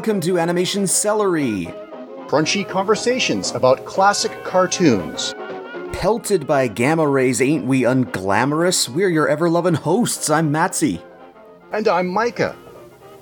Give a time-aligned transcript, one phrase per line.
[0.00, 1.66] Welcome to Animation Celery.
[2.26, 5.34] Crunchy conversations about classic cartoons.
[5.92, 8.88] Pelted by gamma rays, ain't we unglamorous?
[8.88, 10.30] We're your ever loving hosts.
[10.30, 11.02] I'm Matsy.
[11.70, 12.56] And I'm Micah.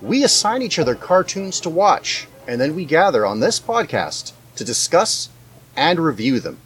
[0.00, 4.62] We assign each other cartoons to watch, and then we gather on this podcast to
[4.62, 5.30] discuss
[5.74, 6.58] and review them.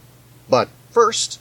[0.46, 1.40] But first,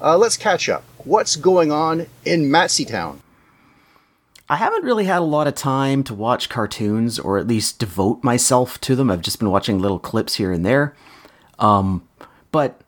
[0.00, 0.82] uh, let's catch up.
[1.04, 3.22] What's going on in Matsy Town?
[4.48, 8.24] I haven't really had a lot of time to watch cartoons, or at least devote
[8.24, 9.10] myself to them.
[9.10, 10.94] I've just been watching little clips here and there.
[11.58, 12.08] Um,
[12.50, 12.80] but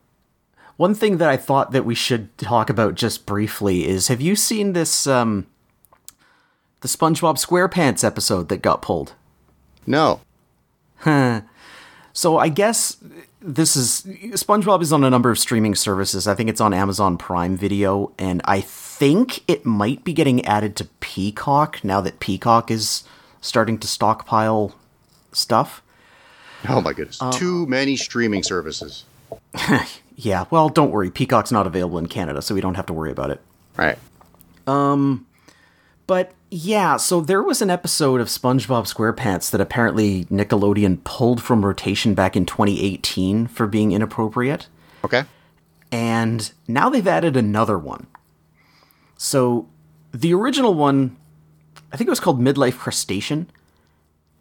[0.77, 4.37] one thing that I thought that we should talk about just briefly is: Have you
[4.37, 5.47] seen this um,
[6.81, 9.15] the SpongeBob SquarePants episode that got pulled?
[9.87, 10.21] No.
[12.13, 12.97] So I guess
[13.41, 14.03] this is
[14.33, 16.27] SpongeBob is on a number of streaming services.
[16.27, 20.77] I think it's on Amazon Prime Video, and I think it might be getting added
[20.77, 23.05] to Peacock now that Peacock is
[23.41, 24.75] starting to stockpile
[25.33, 25.83] stuff.
[26.69, 27.21] Oh my goodness.
[27.33, 29.05] Too many streaming services.
[30.23, 31.11] Yeah, well, don't worry.
[31.11, 33.41] Peacock's not available in Canada, so we don't have to worry about it.
[33.77, 33.97] Right.
[34.67, 35.27] Um,
[36.07, 41.65] but yeah, so there was an episode of SpongeBob SquarePants that apparently Nickelodeon pulled from
[41.65, 44.67] rotation back in 2018 for being inappropriate.
[45.05, 45.25] Okay.
[45.93, 48.07] and now they've added another one.
[49.17, 49.67] So
[50.13, 51.17] the original one,
[51.93, 53.51] I think it was called Midlife Crustacean.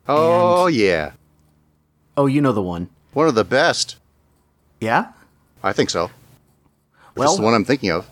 [0.07, 1.11] Oh, yeah.
[2.17, 2.89] Oh, you know the one.
[3.13, 3.95] One of the best.
[4.81, 5.11] Yeah?
[5.63, 6.09] I think so.
[7.15, 8.09] Well- That's the one I'm thinking of.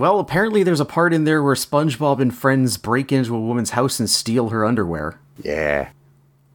[0.00, 3.72] Well, apparently there's a part in there where SpongeBob and friends break into a woman's
[3.72, 5.20] house and steal her underwear.
[5.42, 5.90] Yeah.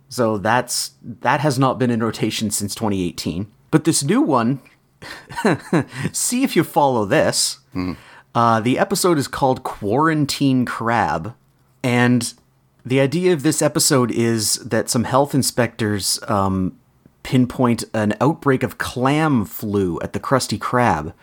[0.09, 3.45] So that's that has not been in rotation since 2018.
[3.69, 4.61] But this new one,
[6.11, 7.59] see if you follow this.
[8.34, 11.35] Uh, the episode is called Quarantine Crab,
[11.84, 12.34] and
[12.84, 16.79] the idea of this episode is that some health inspectors um,
[17.22, 21.13] pinpoint an outbreak of clam flu at the Krusty Krab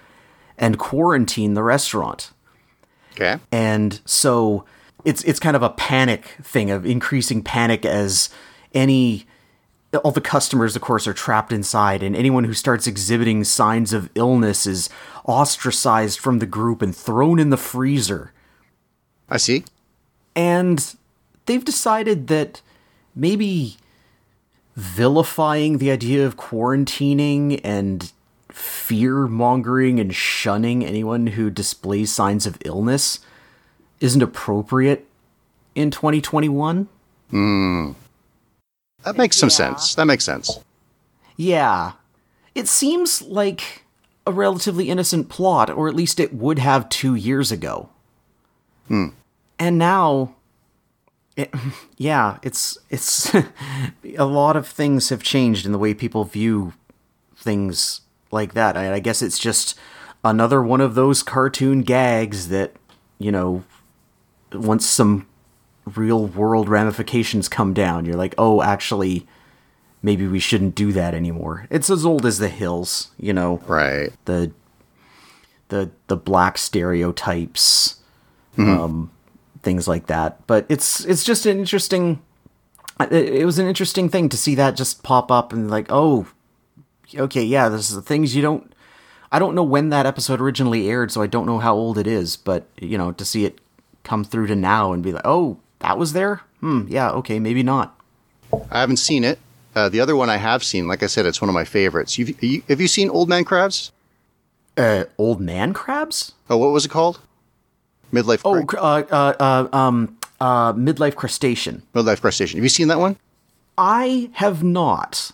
[0.59, 2.33] and quarantine the restaurant.
[3.13, 3.39] Okay.
[3.51, 4.65] And so
[5.05, 8.31] it's it's kind of a panic thing of increasing panic as
[8.75, 9.27] any
[10.05, 14.09] all the customers of course are trapped inside and anyone who starts exhibiting signs of
[14.15, 14.89] illness is
[15.25, 18.33] ostracized from the group and thrown in the freezer.
[19.29, 19.65] I see.
[20.35, 20.95] And
[21.47, 22.62] they've decided that
[23.15, 23.77] maybe
[24.75, 28.12] vilifying the idea of quarantining and
[28.55, 33.21] fear mongering and shunning anyone who displays signs of illness
[34.01, 35.07] isn't appropriate
[35.75, 36.89] in 2021.
[37.31, 37.93] Hmm.
[39.05, 39.95] That makes some sense.
[39.95, 40.61] That makes sense.
[41.37, 41.93] Yeah.
[42.55, 43.85] It seems like
[44.27, 47.89] a relatively innocent plot, or at least it would have two years ago.
[48.89, 49.09] Hmm.
[49.59, 50.35] And now,
[51.37, 51.53] it,
[51.97, 53.35] yeah, it's it's
[54.17, 56.75] a lot of things have changed in the way people view
[57.37, 58.02] things
[58.32, 58.76] like that.
[58.76, 59.78] I, I guess it's just
[60.25, 62.72] another one of those cartoon gags that
[63.19, 63.62] you know,
[64.53, 65.26] once some
[65.97, 69.26] real world ramifications come down, you're like, oh, actually,
[70.03, 71.66] maybe we shouldn't do that anymore.
[71.70, 74.12] It's as old as the hills, you know Right.
[74.25, 74.53] the
[75.69, 77.97] the the black stereotypes
[78.59, 79.10] um
[79.62, 82.20] things like that but it's it's just an interesting
[83.00, 86.26] it, it was an interesting thing to see that just pop up and like oh
[87.17, 88.73] okay yeah this is the things you don't
[89.31, 92.06] i don't know when that episode originally aired so i don't know how old it
[92.06, 93.59] is but you know to see it
[94.05, 97.62] come through to now and be like oh that was there hmm yeah okay maybe
[97.62, 97.99] not
[98.71, 99.39] I haven't seen it.
[99.75, 102.19] Uh, the other one I have seen, like I said, it's one of my favorites.
[102.19, 103.93] You've, you, have you seen Old Man Crabs?
[104.77, 107.21] uh old man crabs Oh, what was it called?
[108.12, 108.41] Midlife.
[108.44, 112.59] oh uh, uh, uh um uh midlife crustacean Midlife Crustacean.
[112.59, 113.17] Have you seen that one?
[113.79, 115.32] I have not.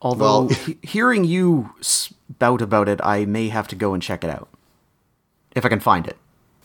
[0.00, 4.22] Although Well- he- hearing you spout about it, I may have to go and check
[4.24, 4.48] it out
[5.54, 6.16] if I can find it.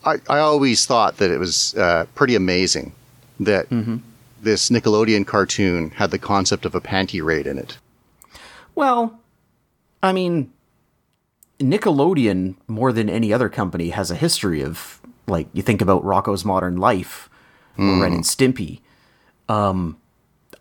[0.04, 2.92] I, I always thought that it was uh, pretty amazing
[3.40, 3.66] that
[4.42, 7.78] this Nickelodeon cartoon had the concept of a panty raid in it.
[8.74, 9.18] Well,
[10.02, 10.52] I mean,
[11.58, 16.44] Nickelodeon more than any other company has a history of like you think about Rocko's
[16.44, 17.30] Modern Life
[17.78, 18.80] or Ren and Stimpy.
[19.48, 19.96] Um,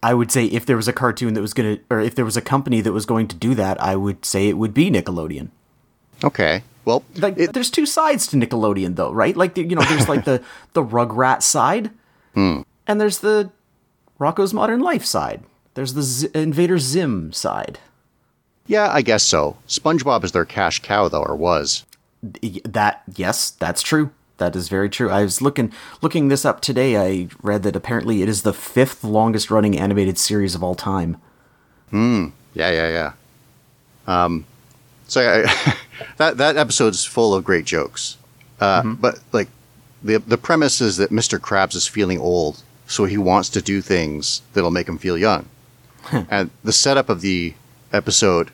[0.04, 2.36] I would say if there was a cartoon that was gonna, or if there was
[2.36, 5.48] a company that was going to do that, I would say it would be Nickelodeon.
[6.24, 6.64] Okay.
[6.86, 9.36] Well, like it, there's two sides to Nickelodeon though, right?
[9.36, 11.90] Like you know, there's like the the Rugrat side,
[12.34, 12.62] hmm.
[12.86, 13.50] and there's the
[14.20, 15.42] Rocko's Modern Life side.
[15.76, 17.80] There's the Z- Invader Zim side.
[18.68, 19.58] yeah, I guess so.
[19.68, 21.86] SpongeBob is their cash cow, though, or was.
[22.22, 24.12] That yes, that's true.
[24.38, 25.10] That is very true.
[25.10, 25.72] I was looking
[26.02, 26.98] looking this up today.
[26.98, 31.18] I read that apparently it is the fifth longest running animated series of all time.
[31.92, 32.28] Hmm.
[32.54, 32.90] Yeah, yeah,
[34.08, 34.24] yeah.
[34.24, 34.46] Um,
[35.08, 35.76] so I,
[36.18, 38.18] that that episode's full of great jokes.
[38.60, 39.50] Uh, But like
[40.04, 41.40] the the premise is that Mr.
[41.40, 45.46] Krabs is feeling old, so he wants to do things that'll make him feel young.
[46.30, 47.54] and the setup of the
[47.94, 48.52] episode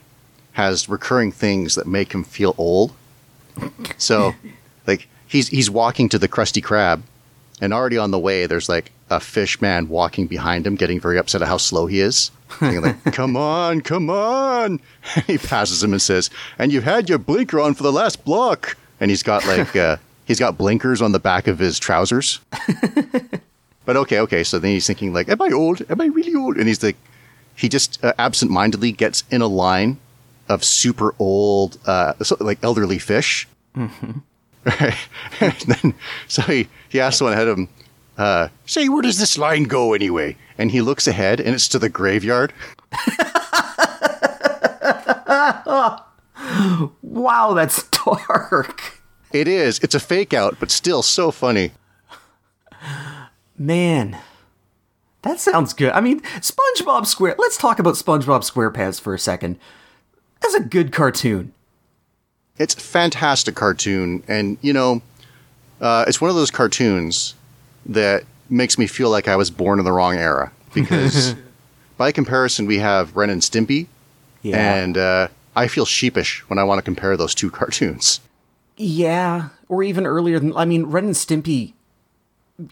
[0.53, 2.91] has recurring things that make him feel old.
[3.97, 4.33] So,
[4.87, 7.01] like he's he's walking to the Krusty Krab,
[7.61, 11.17] and already on the way there's like a fish man walking behind him, getting very
[11.17, 12.31] upset at how slow he is.
[12.59, 14.81] Like, "Come on, come on!"
[15.15, 18.25] And he passes him and says, "And you've had your blinker on for the last
[18.25, 22.39] block." And he's got like uh, he's got blinkers on the back of his trousers.
[23.85, 24.43] but okay, okay.
[24.43, 25.81] So then he's thinking like, "Am I old?
[25.89, 26.97] Am I really old?" And he's like,
[27.55, 29.97] he just uh, absentmindedly gets in a line
[30.47, 33.47] of super old, uh, so, like elderly fish.
[34.69, 34.95] Right.
[35.67, 35.93] then,
[36.27, 37.69] so he, he asks the one ahead of him,
[38.17, 40.35] uh, say, where does this line go anyway?
[40.57, 42.53] And he looks ahead and it's to the graveyard.
[47.19, 49.01] Wow, that's dark.
[49.31, 49.79] It is.
[49.79, 51.71] It's a fake out, but still so funny.
[53.57, 54.17] Man,
[55.23, 55.91] that sounds good.
[55.91, 57.35] I mean, SpongeBob Square.
[57.37, 59.59] Let's talk about SpongeBob SquarePants for a second.
[60.39, 61.51] That's a good cartoon.
[62.59, 64.23] It's a fantastic cartoon.
[64.27, 65.01] And, you know,
[65.81, 67.35] uh, it's one of those cartoons
[67.85, 70.51] that makes me feel like I was born in the wrong era.
[70.73, 71.35] Because
[71.97, 73.87] by comparison, we have Ren and Stimpy.
[74.41, 74.75] Yeah.
[74.75, 78.19] And uh, I feel sheepish when I want to compare those two cartoons.
[78.77, 81.73] Yeah, or even earlier than I mean, Ren and Stimpy.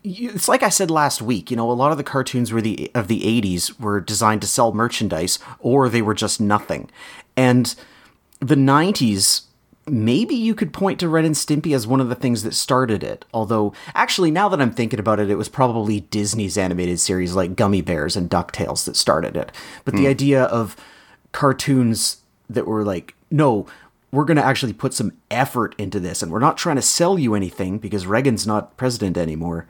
[0.03, 1.51] It's like I said last week.
[1.51, 4.47] You know, a lot of the cartoons were the of the '80s were designed to
[4.47, 6.89] sell merchandise, or they were just nothing.
[7.35, 7.75] And
[8.39, 9.41] the '90s,
[9.87, 13.03] maybe you could point to Ren and Stimpy as one of the things that started
[13.03, 13.25] it.
[13.33, 17.55] Although, actually, now that I'm thinking about it, it was probably Disney's animated series like
[17.55, 19.51] Gummi Bears and Ducktales that started it.
[19.85, 20.09] But the hmm.
[20.09, 20.75] idea of
[21.31, 23.67] cartoons that were like, no,
[24.11, 27.19] we're going to actually put some effort into this, and we're not trying to sell
[27.19, 29.67] you anything because Reagan's not president anymore.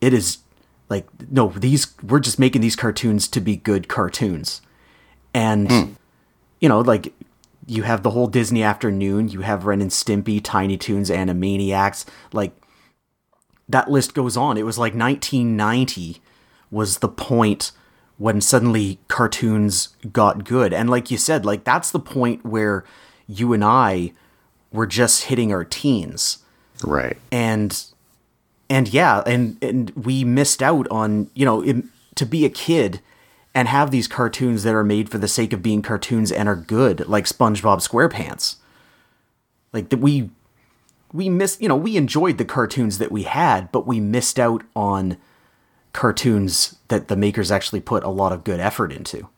[0.00, 0.38] It is
[0.88, 4.62] like, no, these we're just making these cartoons to be good cartoons,
[5.34, 5.92] and hmm.
[6.60, 7.12] you know, like
[7.68, 12.52] you have the whole Disney afternoon, you have Ren and Stimpy, Tiny Toons, Animaniacs, like
[13.68, 14.56] that list goes on.
[14.56, 16.22] It was like 1990
[16.70, 17.72] was the point
[18.16, 20.72] when suddenly cartoons got good.
[20.72, 22.84] And like you said, like that's the point where
[23.26, 24.12] you and I
[24.72, 26.38] were just hitting our teens.
[26.82, 27.16] Right.
[27.30, 27.84] And
[28.70, 31.82] and yeah, and and we missed out on, you know,
[32.14, 33.00] to be a kid
[33.54, 36.56] and have these cartoons that are made for the sake of being cartoons and are
[36.56, 38.56] good, like SpongeBob SquarePants.
[39.72, 40.30] Like that we
[41.12, 44.62] we missed, you know, we enjoyed the cartoons that we had, but we missed out
[44.76, 45.16] on
[45.92, 49.28] cartoons that the makers actually put a lot of good effort into.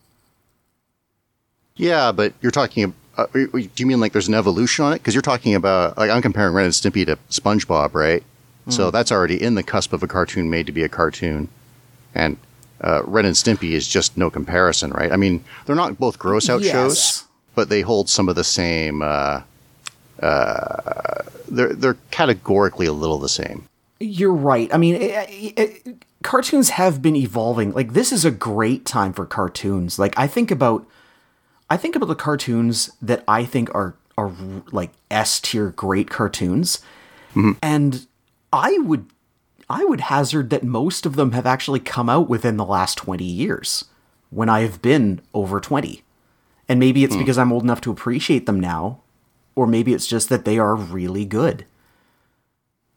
[1.76, 2.92] Yeah, but you're talking.
[3.16, 4.98] Uh, do you mean like there's an evolution on it?
[4.98, 8.22] Because you're talking about like I'm comparing Ren and Stimpy to SpongeBob, right?
[8.68, 11.48] So that's already in the cusp of a cartoon made to be a cartoon,
[12.14, 12.36] and
[12.82, 15.12] uh, Ren and Stimpy is just no comparison, right?
[15.12, 16.72] I mean, they're not both gross out Yes.
[16.72, 19.02] shows, but they hold some of the same.
[19.02, 19.42] Uh,
[20.22, 23.66] uh, they're they're categorically a little the same.
[23.98, 24.72] You're right.
[24.72, 27.72] I mean, it, it, cartoons have been evolving.
[27.72, 29.98] Like this is a great time for cartoons.
[29.98, 30.86] Like I think about,
[31.68, 34.32] I think about the cartoons that I think are are
[34.70, 36.80] like S tier great cartoons,
[37.62, 38.06] and
[38.52, 39.06] I would
[39.70, 43.24] I would hazard that most of them have actually come out within the last twenty
[43.24, 43.86] years,
[44.28, 46.02] when I've been over twenty,
[46.68, 47.20] and maybe it's hmm.
[47.20, 49.00] because I'm old enough to appreciate them now,
[49.54, 51.64] or maybe it's just that they are really good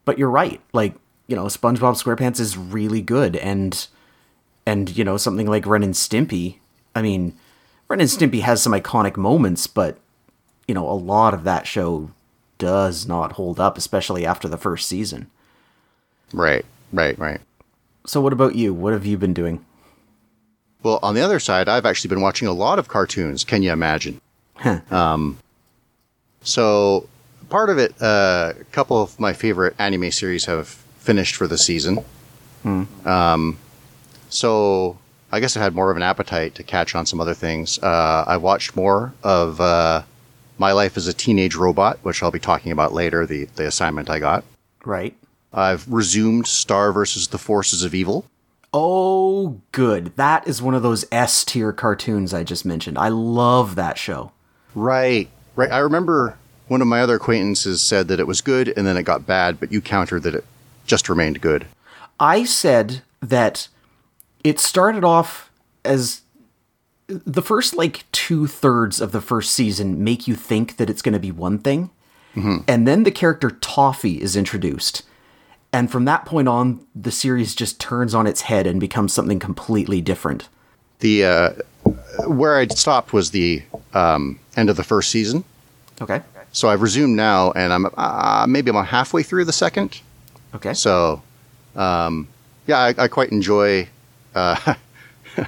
[0.06, 0.62] but you're right.
[0.74, 0.96] Like,
[1.28, 3.88] you know, SpongeBob SquarePants is really good and
[4.66, 6.58] and you know, something like Ren and Stimpy.
[6.96, 7.38] I mean,
[7.88, 9.98] Ren and Stimpy has some iconic moments, but
[10.68, 12.12] you know, a lot of that show
[12.58, 15.30] does not hold up, especially after the first season.
[16.34, 17.40] Right, right, right.
[18.06, 18.74] So what about you?
[18.74, 19.64] What have you been doing?
[20.82, 23.46] Well, on the other side, I've actually been watching a lot of cartoons.
[23.46, 24.20] Can you imagine?
[24.56, 24.80] Huh.
[26.42, 27.08] So
[27.50, 31.58] part of it, uh, a couple of my favorite anime series have finished for the
[31.58, 32.04] season.
[33.06, 33.58] Um,
[34.30, 34.98] so
[35.32, 37.80] I guess I had more of an appetite to catch on some other things.
[37.82, 40.04] Uh, I watched more of uh,
[40.58, 43.26] My Life as a Teenage Robot, which I'll be talking about later.
[43.26, 44.44] The the assignment I got.
[44.86, 45.16] right?
[45.54, 48.26] I've resumed Star versus the Forces of Evil.
[48.74, 50.16] Oh, good.
[50.16, 52.98] That is one of those S tier cartoons I just mentioned.
[52.98, 54.32] I love that show.
[54.74, 55.72] Right, right.
[55.72, 59.04] I remember one of my other acquaintances said that it was good and then it
[59.04, 60.46] got bad, but you countered that it
[60.88, 61.68] just remained good.
[62.20, 63.68] I said that
[64.44, 65.52] it started off
[65.86, 66.22] as
[67.08, 71.14] the first like two thirds of the first season make you think that it's going
[71.14, 71.90] to be one thing,
[72.36, 72.58] mm-hmm.
[72.68, 75.04] and then the character Toffee is introduced,
[75.74, 79.40] and from that point on, the series just turns on its head and becomes something
[79.40, 80.48] completely different.
[81.00, 81.50] The uh,
[82.28, 83.64] where I'd stopped was the
[83.94, 85.44] um, end of the first season,
[86.00, 86.22] Okay.
[86.54, 90.00] so I've resumed now, and I'm uh, maybe I'm halfway through the second.
[90.56, 90.74] Okay.
[90.74, 91.22] So,
[91.76, 92.28] um,
[92.68, 93.88] yeah, I, I quite enjoy
[94.36, 94.76] uh,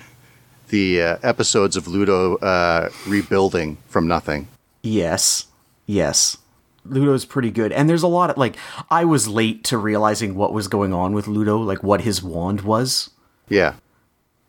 [0.70, 4.48] the uh, episodes of Ludo uh, rebuilding from nothing.
[4.82, 5.46] Yes.
[5.86, 6.38] Yes.
[6.86, 7.72] Ludo's pretty good.
[7.72, 8.58] And there's a lot of like
[8.90, 12.62] I was late to realizing what was going on with Ludo, like what his wand
[12.62, 13.10] was.
[13.50, 13.76] Yeah,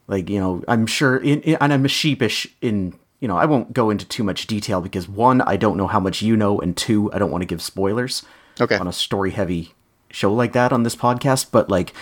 [0.09, 3.73] Like, you know, I'm sure in, in and I'm sheepish in, you know, I won't
[3.73, 6.77] go into too much detail because one, I don't know how much you know and
[6.77, 8.25] two, I don't want to give spoilers
[8.61, 8.77] okay.
[8.77, 9.75] on a story heavy
[10.11, 11.93] show like that on this podcast, but like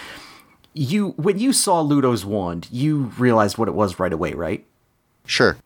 [0.73, 4.65] you when you saw Ludo's wand, you realized what it was right away, right?
[5.27, 5.57] Sure.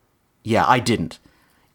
[0.45, 1.19] Yeah, I didn't.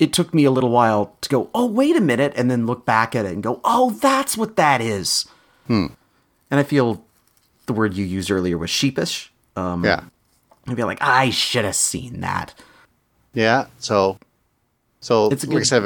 [0.03, 2.86] It took me a little while to go, oh, wait a minute, and then look
[2.86, 5.25] back at it and go, oh, that's what that is.
[5.67, 5.88] Hmm.
[6.51, 7.05] And I feel
[7.67, 9.31] the word you used earlier was sheepish.
[9.55, 10.01] Um, Yeah.
[10.67, 12.53] I'd be like, I should have seen that.
[13.33, 13.67] Yeah.
[13.79, 14.17] So,
[15.00, 15.83] so It's a like I said,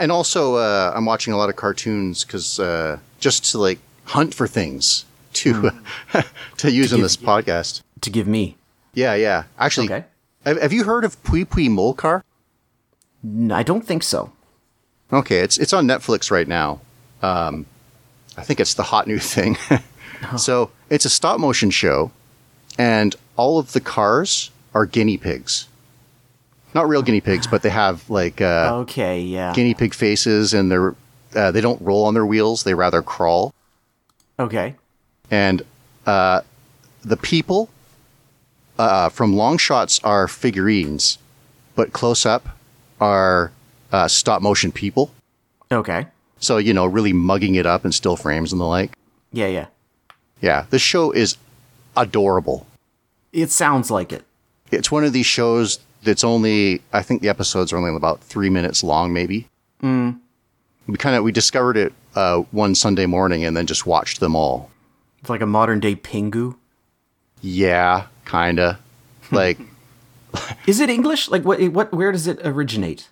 [0.00, 4.34] and also uh, I'm watching a lot of cartoons because uh, just to like hunt
[4.34, 5.70] for things to
[6.58, 7.82] to use in give this podcast.
[8.02, 8.56] To give me.
[8.94, 9.44] Yeah, yeah.
[9.58, 10.04] Actually, Okay.
[10.44, 12.22] have, have you heard of Pui Pui Molcar?
[13.50, 14.32] I don't think so.
[15.12, 16.80] Okay, it's it's on Netflix right now.
[17.22, 17.66] Um,
[18.36, 19.56] I think it's the hot new thing.
[20.36, 22.10] So it's a stop motion show,
[22.78, 25.68] and all of the cars are guinea pigs.
[26.74, 29.52] Not real guinea pigs, but they have like uh, Okay, yeah.
[29.54, 30.94] guinea pig faces, and they're
[31.34, 33.54] uh, they don't roll on their wheels; they rather crawl.
[34.38, 34.74] Okay.
[35.30, 35.62] And
[36.06, 36.42] uh,
[37.02, 37.70] the people
[38.78, 41.18] uh, from long shots are figurines,
[41.74, 42.55] but close up
[43.00, 43.52] are
[43.92, 45.10] uh, stop motion people.
[45.70, 46.06] Okay.
[46.38, 48.92] So you know, really mugging it up in still frames and the like.
[49.32, 49.66] Yeah, yeah.
[50.40, 51.36] Yeah, this show is
[51.96, 52.66] adorable.
[53.32, 54.24] It sounds like it.
[54.70, 58.50] It's one of these shows that's only I think the episodes are only about three
[58.50, 59.48] minutes long, maybe.
[59.82, 60.18] Mm.
[60.86, 64.36] We kind of we discovered it uh, one Sunday morning and then just watched them
[64.36, 64.70] all.
[65.20, 66.56] It's like a modern day Pingu.
[67.42, 68.78] Yeah, kinda.
[69.30, 69.58] Like,
[70.66, 71.28] Is it English?
[71.28, 73.08] Like what what where does it originate?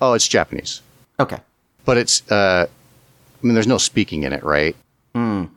[0.00, 0.80] oh, it's Japanese,
[1.20, 1.38] Okay.
[1.84, 2.28] but it's.
[2.30, 4.74] Uh, I mean, there's no speaking in it, right?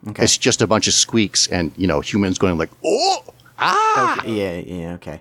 [0.08, 0.22] Okay.
[0.22, 3.24] It's just a bunch of squeaks and you know humans going like, oh,
[3.58, 4.32] ah, okay.
[4.32, 5.20] Yeah, yeah, okay.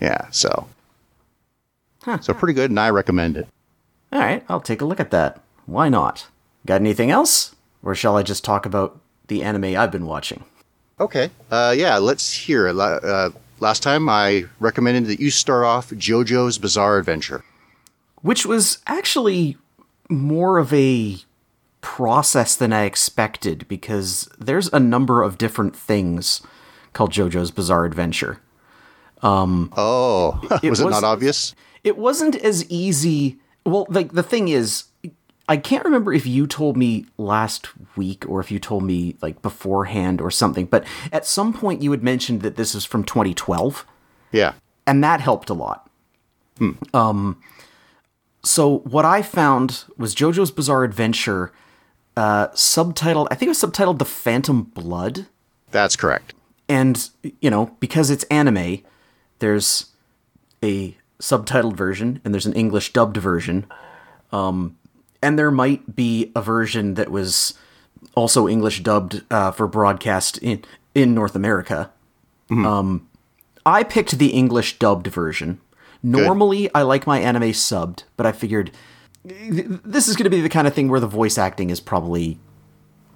[0.00, 0.28] yeah.
[0.30, 0.66] So,
[2.02, 2.18] Huh.
[2.20, 3.46] so pretty good, and I recommend it.
[4.12, 5.40] All right, I'll take a look at that.
[5.66, 6.26] Why not?
[6.66, 7.54] Got anything else?
[7.82, 8.98] Or shall I just talk about
[9.28, 10.44] the anime I've been watching?
[11.00, 11.30] Okay.
[11.50, 12.68] Uh, yeah, let's hear.
[12.68, 13.30] Uh,
[13.60, 17.44] last time I recommended that you start off JoJo's Bizarre Adventure.
[18.22, 19.56] Which was actually
[20.08, 21.16] more of a
[21.80, 26.40] process than I expected because there's a number of different things
[26.94, 28.40] called JoJo's Bizarre Adventure.
[29.22, 31.54] Um, Oh, was it was- not obvious?
[31.82, 33.36] It wasn't as easy.
[33.66, 34.84] Well, like the thing is,
[35.48, 39.42] I can't remember if you told me last week or if you told me like
[39.42, 43.86] beforehand or something, but at some point you had mentioned that this is from 2012.
[44.32, 44.54] Yeah.
[44.86, 45.88] and that helped a lot.
[46.92, 47.40] Um,
[48.42, 51.52] so what I found was JoJo's Bizarre Adventure,
[52.16, 53.26] uh, subtitled.
[53.30, 55.26] I think it was subtitled "The Phantom Blood,"
[55.70, 56.34] That's correct.
[56.68, 57.08] and
[57.40, 58.82] you know because it's anime,
[59.40, 59.86] there's
[60.62, 63.66] a subtitled version and there's an English dubbed version,
[64.32, 64.76] um,
[65.24, 67.54] and there might be a version that was
[68.14, 70.62] also English dubbed uh, for broadcast in
[70.94, 71.90] in North America.
[72.50, 73.08] Um,
[73.66, 75.60] I picked the English dubbed version.
[76.02, 78.70] Normally, I like my anime subbed, but I figured
[79.26, 81.80] th- this is going to be the kind of thing where the voice acting is
[81.80, 82.38] probably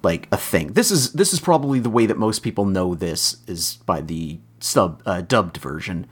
[0.01, 0.73] like a thing.
[0.73, 4.39] This is this is probably the way that most people know this is by the
[4.59, 6.07] sub uh, dubbed version.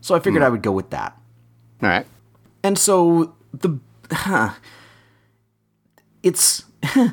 [0.00, 1.18] So I figured I would go with that.
[1.82, 2.06] All right.
[2.62, 3.78] And so the
[4.12, 4.54] huh,
[6.22, 6.64] it's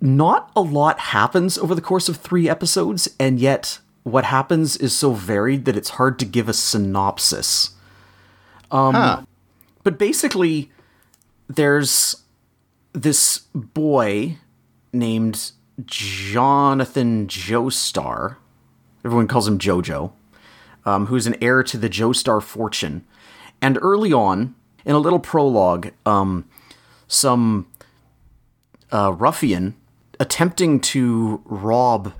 [0.00, 4.92] not a lot happens over the course of 3 episodes and yet what happens is
[4.92, 7.70] so varied that it's hard to give a synopsis.
[8.94, 9.22] huh.
[9.84, 10.70] But basically
[11.48, 12.16] there's
[12.92, 14.38] this boy
[14.92, 15.52] named
[15.84, 18.36] Jonathan Joestar.
[19.04, 20.12] Everyone calls him Jojo
[20.84, 23.04] um, who's an heir to the Joestar fortune.
[23.60, 24.54] And early on,
[24.84, 26.48] in a little prologue, um,
[27.12, 27.66] some
[28.90, 29.74] uh, ruffian
[30.18, 32.12] attempting to rob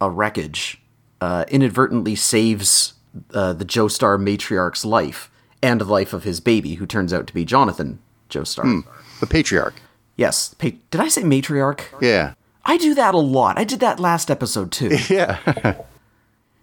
[0.00, 0.80] a wreckage
[1.20, 2.94] uh, inadvertently saves
[3.34, 5.30] uh, the Joestar matriarch's life
[5.62, 7.98] and the life of his baby, who turns out to be Jonathan
[8.30, 8.84] Joestar.
[9.20, 9.74] The patriarch.
[10.16, 10.54] Yes.
[10.54, 11.80] Pa- did I say matriarch?
[12.00, 12.34] Yeah.
[12.64, 13.58] I do that a lot.
[13.58, 14.96] I did that last episode too.
[15.10, 15.76] Yeah.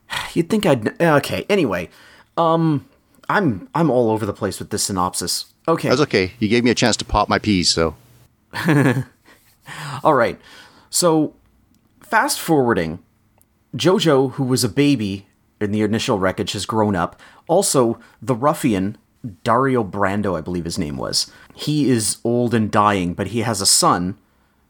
[0.33, 1.45] You'd think I'd okay.
[1.49, 1.89] Anyway,
[2.37, 2.87] um,
[3.27, 5.45] I'm I'm all over the place with this synopsis.
[5.67, 6.33] Okay, That's okay.
[6.39, 7.95] You gave me a chance to pop my peas, so.
[10.03, 10.39] all right.
[10.89, 11.33] So,
[12.01, 12.99] fast forwarding,
[13.75, 15.25] Jojo, who was a baby
[15.59, 17.19] in the initial wreckage, has grown up.
[17.47, 18.97] Also, the ruffian
[19.43, 21.31] Dario Brando, I believe his name was.
[21.53, 24.17] He is old and dying, but he has a son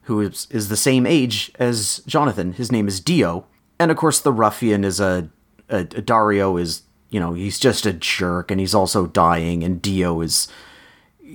[0.03, 2.53] who is, is the same age as Jonathan.
[2.53, 3.45] His name is Dio.
[3.79, 5.29] And of course, the ruffian is a,
[5.69, 9.63] a, a Dario is, you know, he's just a jerk and he's also dying.
[9.63, 10.47] And Dio is,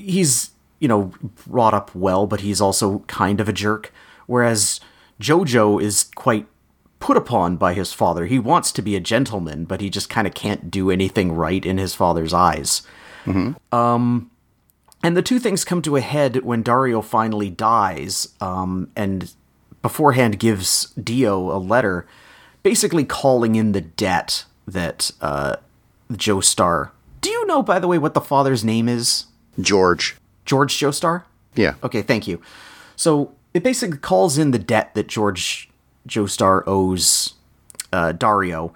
[0.00, 1.12] he's, you know,
[1.46, 3.92] brought up well, but he's also kind of a jerk.
[4.26, 4.80] Whereas
[5.20, 6.46] Jojo is quite
[6.98, 8.26] put upon by his father.
[8.26, 11.64] He wants to be a gentleman, but he just kind of can't do anything right
[11.64, 12.82] in his father's eyes.
[13.72, 14.30] Um,
[15.02, 19.32] and the two things come to a head when Dario finally dies, um, and
[19.82, 22.06] beforehand gives Dio a letter,
[22.62, 25.56] basically calling in the debt that uh,
[26.12, 26.90] Joestar.
[27.22, 29.24] Do you know, by the way, what the father's name is?
[29.62, 30.16] George.
[30.44, 31.24] George Joestar?
[31.54, 31.74] Yeah.
[31.82, 32.40] Okay, thank you.
[32.96, 35.68] So it basically calls in the debt that George
[36.08, 37.34] Joestar owes
[37.92, 38.72] uh, Dario,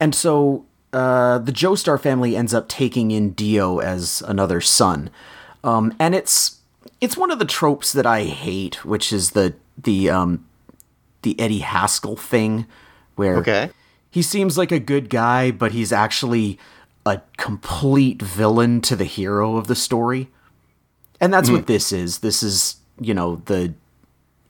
[0.00, 5.10] and so uh, the Joestar family ends up taking in Dio as another son,
[5.64, 6.60] um, and it's
[7.00, 10.46] it's one of the tropes that I hate, which is the the um,
[11.22, 12.66] the Eddie Haskell thing,
[13.16, 13.70] where Okay.
[14.10, 16.58] he seems like a good guy, but he's actually
[17.08, 20.28] a complete villain to the hero of the story.
[21.20, 22.18] And that's what this is.
[22.18, 23.74] This is, you know, the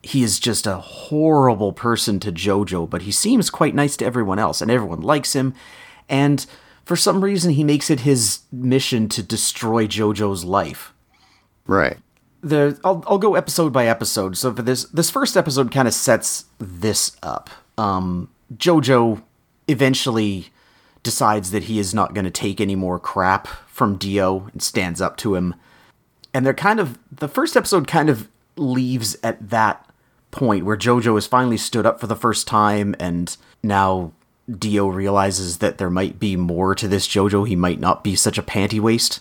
[0.03, 4.39] he is just a horrible person to Jojo, but he seems quite nice to everyone
[4.39, 5.55] else and everyone likes him.
[6.09, 6.45] And
[6.85, 10.95] for some reason he makes it his mission to destroy Jojo's life
[11.67, 11.99] Right.
[12.43, 14.37] the I'll, I'll go episode by episode.
[14.37, 17.51] So for this this first episode kind of sets this up.
[17.77, 19.23] Um, Jojo
[19.69, 20.49] eventually
[21.09, 25.01] decides that he is not going to take any more crap from Dio and stands
[25.01, 25.55] up to him.
[26.35, 29.89] And they're kind of the first episode kind of leaves at that
[30.31, 34.13] point where Jojo has finally stood up for the first time and now
[34.51, 37.49] Dio realizes that there might be more to this Jojo.
[37.49, 39.21] He might not be such a panty waist.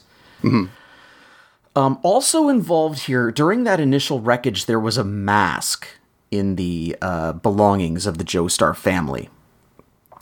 [1.73, 5.87] Um, also involved here during that initial wreckage, there was a mask
[6.31, 9.29] in the uh, belongings of the Joestar family.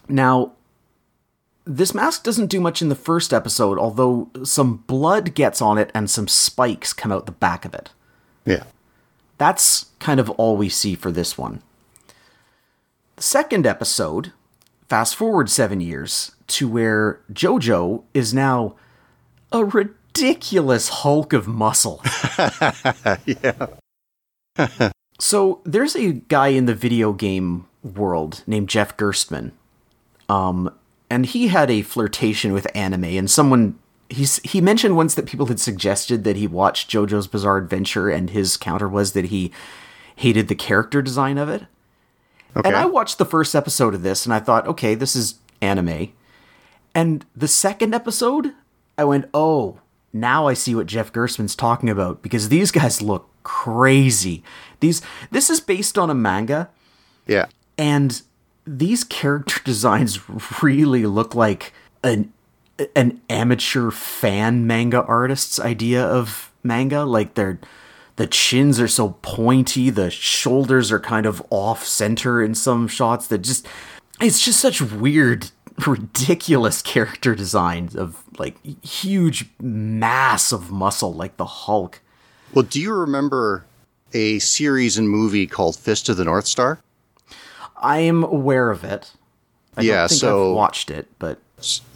[0.08, 0.52] Now,
[1.66, 5.92] this mask doesn't do much in the first episode, although some blood gets on it
[5.94, 7.90] and some spikes come out the back of it.
[8.46, 8.64] Yeah.
[9.38, 11.62] That's kind of all we see for this one.
[13.16, 14.32] The second episode,
[14.88, 18.76] fast forward seven years to where JoJo is now
[19.52, 22.02] a ridiculous hulk of muscle.
[23.26, 23.68] Yeah.
[25.20, 29.52] So there's a guy in the video game world named Jeff Gerstmann,
[30.28, 30.74] um,
[31.10, 33.04] and he had a flirtation with anime.
[33.04, 33.78] And someone
[34.10, 38.30] he's he mentioned once that people had suggested that he watched JoJo's Bizarre Adventure, and
[38.30, 39.52] his counter was that he
[40.16, 41.64] hated the character design of it.
[42.56, 42.68] Okay.
[42.68, 46.14] And I watched the first episode of this, and I thought, okay, this is anime.
[46.94, 48.54] And the second episode,
[48.98, 49.82] I went, oh,
[50.14, 54.44] now I see what Jeff Gerstmann's talking about because these guys look crazy.
[54.80, 56.70] These this is based on a manga,
[57.28, 57.48] yeah.
[57.78, 58.22] and
[58.66, 60.20] these character designs
[60.62, 61.74] really look like
[62.04, 62.32] an
[62.94, 67.04] an amateur fan manga artist's idea of manga.
[67.04, 67.60] Like they're
[68.18, 73.28] the chins are so pointy, the shoulders are kind of off center in some shots.
[73.28, 73.68] That just
[74.22, 75.52] it's just such weird,
[75.88, 82.02] ridiculous character designs of like huge mass of muscle, like the Hulk.
[82.54, 83.66] Well, do you remember
[84.14, 86.80] a series and movie called Fist of the North Star?
[87.78, 89.12] I am aware of it.
[89.78, 91.40] I Yeah, so- I've watched it, but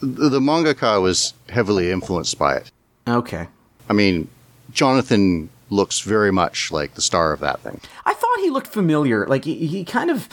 [0.00, 2.70] The, the mangaka was heavily influenced by it.
[3.08, 3.48] okay.
[3.88, 4.28] I mean,
[4.72, 7.80] Jonathan looks very much like the star of that thing.
[8.06, 9.26] I thought he looked familiar.
[9.26, 10.28] Like he, he kind of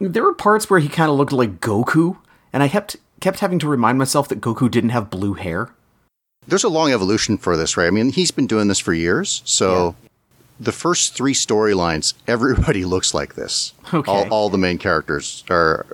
[0.00, 2.16] there were parts where he kind of looked like Goku,
[2.52, 5.70] and I kept kept having to remind myself that Goku didn't have blue hair.
[6.46, 7.86] There's a long evolution for this, right?
[7.86, 9.42] I mean, he's been doing this for years.
[9.44, 9.94] So
[10.58, 13.72] the first three storylines, everybody looks like this.
[13.92, 14.10] Okay.
[14.10, 15.86] All, all the main characters are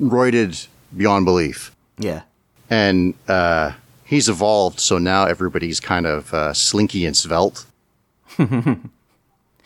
[0.00, 1.74] roided beyond belief.
[1.98, 2.22] Yeah.
[2.70, 3.72] And uh,
[4.04, 7.66] he's evolved, so now everybody's kind of uh, slinky and svelte.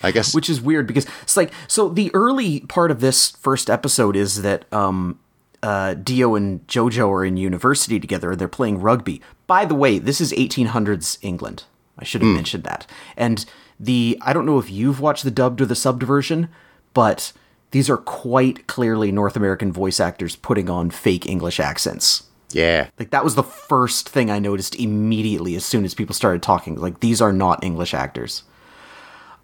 [0.03, 0.35] I guess.
[0.35, 4.43] which is weird because it's like so the early part of this first episode is
[4.43, 5.19] that um
[5.63, 9.23] uh Dio and Jojo are in university together and they're playing rugby.
[9.47, 11.65] By the way, this is 1800s England.
[11.99, 12.87] I should have mentioned that.
[13.17, 13.47] And
[13.79, 16.49] the I don't know if you've watched the dubbed or the subbed version,
[16.95, 17.33] but
[17.71, 22.25] these are quite clearly North American voice actors putting on fake English accents.
[22.51, 22.89] yeah.
[22.99, 26.77] Like that was the first thing I noticed immediately as soon as people started talking.
[26.77, 28.45] Like these are not English actors.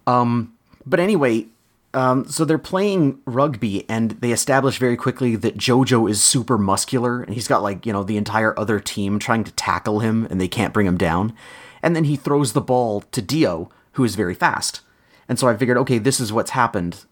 [0.07, 0.53] Um,
[0.85, 1.47] but anyway,
[1.93, 7.21] um, so they're playing rugby, and they establish very quickly that Jojo is super muscular,
[7.21, 10.41] and he's got like you know the entire other team trying to tackle him, and
[10.41, 11.33] they can't bring him down.
[11.83, 14.81] And then he throws the ball to Dio, who is very fast.
[15.29, 17.05] And so I figured, okay, this is what's happened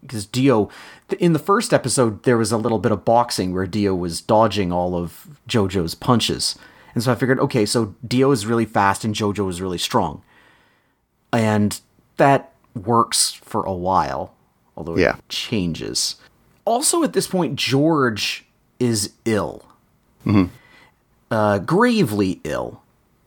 [0.00, 0.70] because Dio,
[1.18, 4.72] in the first episode, there was a little bit of boxing where Dio was dodging
[4.72, 6.56] all of JoJo's punches.
[6.94, 10.22] And so I figured, okay, so Dio is really fast and JoJo is really strong.
[11.32, 11.78] And
[12.16, 14.34] that works for a while,
[14.76, 15.16] although Yeah.
[15.16, 16.16] it changes.
[16.64, 18.46] Also, at this point, George
[18.78, 19.64] is ill.
[21.30, 22.82] Uh, gravely ill.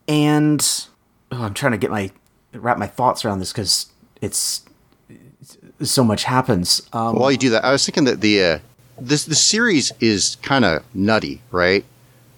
[0.08, 0.60] And
[1.32, 2.12] oh, I'm trying to get my
[2.54, 3.88] wrap my thoughts around this because
[4.22, 4.64] it's
[5.82, 6.82] so much happens.
[6.94, 8.60] Um, While you do that, I was thinking that the uh,
[9.00, 11.86] this the series is kind of nutty, right?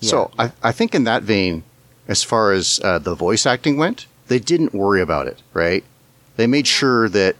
[0.01, 1.63] So I, I think in that vein,
[2.07, 5.83] as far as uh, the voice acting went, they didn't worry about it, right?
[6.35, 7.35] They made sure that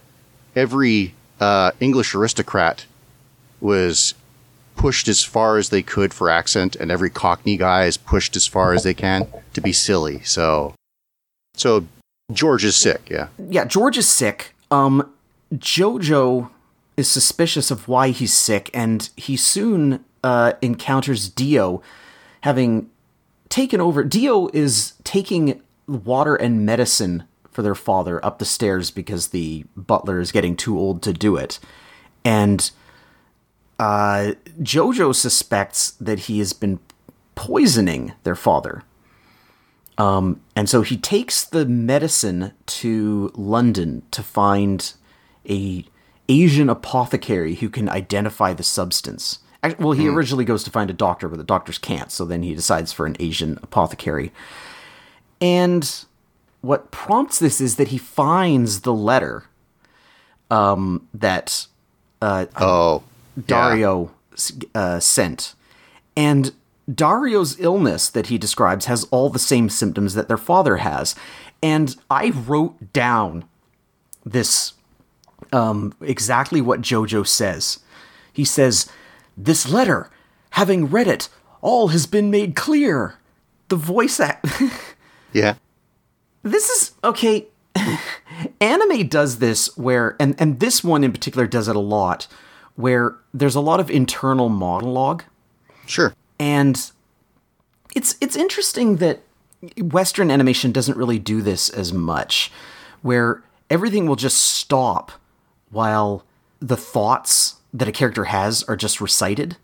[0.56, 2.86] every uh, English aristocrat
[3.60, 4.14] was
[4.74, 8.46] pushed as far as they could for accent, and every Cockney guy is pushed as
[8.46, 10.20] far as they can to be silly.
[10.22, 10.74] So,
[11.54, 11.86] so
[12.32, 13.28] George is sick, yeah.
[13.38, 14.54] yeah, George is sick.
[14.70, 15.12] Um,
[15.54, 16.50] Jojo
[16.96, 21.82] is suspicious of why he's sick, and he soon uh, encounters Dio,
[22.40, 22.90] having
[23.48, 24.02] taken over.
[24.02, 30.18] Dio is taking water and medicine for their father up the stairs because the butler
[30.18, 31.60] is getting too old to do it,
[32.24, 32.72] and
[33.78, 36.80] uh, Jojo suspects that he has been
[37.36, 38.82] poisoning their father.
[39.98, 44.92] Um, and so he takes the medicine to London to find
[45.48, 45.84] a
[46.28, 49.38] Asian apothecary who can identify the substance.
[49.78, 52.54] Well, he originally goes to find a doctor, but the doctors can't, so then he
[52.54, 54.32] decides for an Asian apothecary.
[55.40, 56.04] And
[56.60, 59.44] what prompts this is that he finds the letter
[60.50, 61.66] um, that
[62.22, 63.02] uh, Oh,
[63.46, 64.12] Dario
[64.74, 65.54] uh, sent.
[66.16, 66.52] And
[66.90, 71.14] Dario's illness that he describes has all the same symptoms that their father has.
[71.62, 73.44] And I wrote down
[74.24, 74.74] this
[75.52, 77.80] um, exactly what Jojo says.
[78.32, 78.90] He says,
[79.36, 80.10] This letter,
[80.50, 81.28] having read it,
[81.60, 83.16] all has been made clear.
[83.68, 84.46] The voice act.
[85.32, 85.54] yeah.
[86.44, 87.48] this is okay
[88.60, 92.28] anime does this where and and this one in particular does it a lot
[92.76, 95.24] where there's a lot of internal monologue
[95.86, 96.14] Sure.
[96.38, 96.90] And
[97.94, 99.20] it's it's interesting that
[99.78, 102.52] western animation doesn't really do this as much
[103.02, 105.12] where everything will just stop
[105.70, 106.24] while
[106.60, 109.56] the thoughts that a character has are just recited.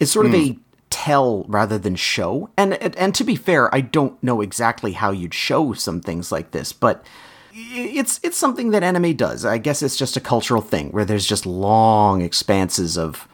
[0.00, 0.38] It's sort of hmm.
[0.38, 0.58] a
[0.90, 2.50] tell rather than show.
[2.56, 6.50] And and to be fair i don't know exactly how you'd show some things like
[6.50, 7.04] this but
[7.54, 9.44] it's it's something that anime does.
[9.44, 13.28] I guess it's just a cultural thing where there's just long expanses of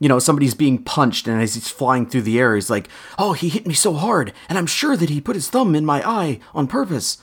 [0.00, 3.32] you know somebody's being punched and as he's flying through the air he's like oh
[3.32, 6.02] he hit me so hard and i'm sure that he put his thumb in my
[6.08, 7.18] eye on purpose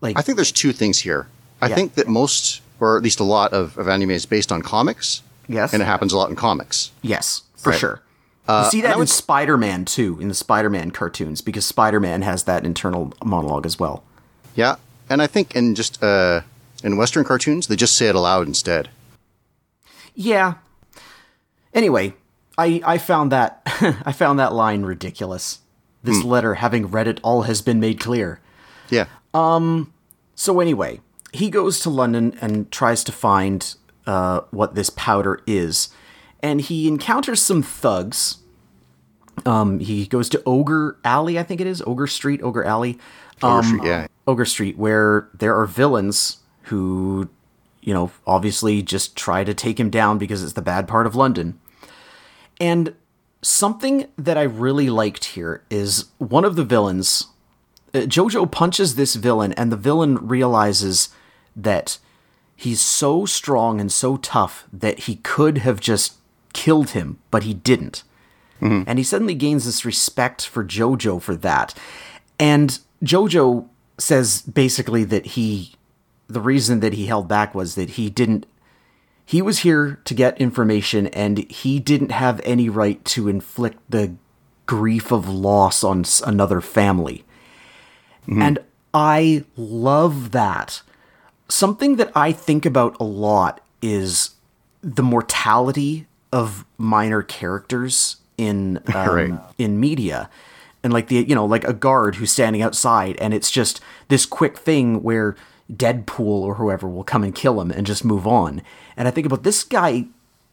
[0.00, 1.26] like I think there's two things here.
[1.60, 4.62] I think that most, or at least a lot of, of anime is based on
[4.62, 5.22] comics.
[5.46, 5.74] Yes.
[5.74, 6.90] And it happens a lot in comics.
[7.02, 7.78] Yes, for Right.
[7.78, 8.00] sure.
[8.48, 12.22] you see that in Spider Man too, in the Spider Man cartoons, because Spider Man
[12.22, 14.02] has that internal monologue as well.
[14.54, 14.76] Yeah.
[15.10, 16.40] And I think in just, uh,
[16.82, 18.88] in Western cartoons, they just say it aloud instead.
[20.14, 20.54] Yeah.
[21.74, 22.14] Anyway,
[22.58, 23.62] I I found that
[24.04, 25.60] I found that line ridiculous.
[26.02, 28.40] This letter, having read it, all has been made clear.
[28.88, 29.04] Yeah.
[29.34, 29.92] Um.
[30.34, 31.00] So anyway,
[31.32, 33.74] he goes to London and tries to find
[34.06, 35.90] uh, what this powder is,
[36.42, 38.38] and he encounters some thugs.
[39.46, 42.98] Um, he goes to Ogre Alley, I think it is Ogre Street, Ogre Alley,
[43.42, 44.06] Ogre Street, yeah.
[44.26, 47.28] Ogre Street, where there are villains who,
[47.82, 51.14] you know, obviously just try to take him down because it's the bad part of
[51.14, 51.58] London.
[52.60, 52.94] And
[53.42, 57.26] something that I really liked here is one of the villains.
[57.94, 61.08] uh, Jojo punches this villain, and the villain realizes
[61.56, 61.98] that
[62.54, 66.14] he's so strong and so tough that he could have just
[66.52, 68.02] killed him, but he didn't.
[68.86, 71.72] And he suddenly gains this respect for Jojo for that.
[72.38, 73.66] And Jojo
[73.96, 75.72] says basically that he
[76.32, 78.46] the reason that he held back was that he didn't
[79.24, 84.14] he was here to get information and he didn't have any right to inflict the
[84.66, 87.24] grief of loss on another family.
[88.28, 88.58] And
[88.92, 90.82] I love that.
[91.48, 94.30] Something that I think about a lot is
[94.82, 99.40] the mortality of minor characters in um, Right.
[99.58, 100.28] in media
[100.82, 104.24] and like the you know like a guard who's standing outside and it's just this
[104.26, 105.36] quick thing where
[105.70, 108.62] deadpool or whoever will come and kill him and just move on.
[108.96, 110.06] And i think about this guy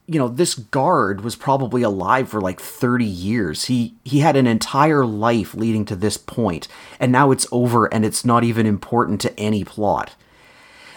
[0.08, 3.65] you know this guard was probably alive for like 30 years.
[3.65, 6.67] He he had an entire life leading to this point
[6.99, 10.15] and now it's over and it's not even important to any plot.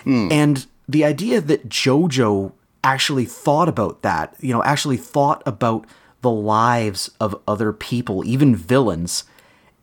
[0.04, 0.28] Hmm.
[0.30, 2.52] And the idea that Jojo
[2.82, 5.86] actually thought about that, you know, actually thought about
[6.22, 9.24] the lives of other people, even villains,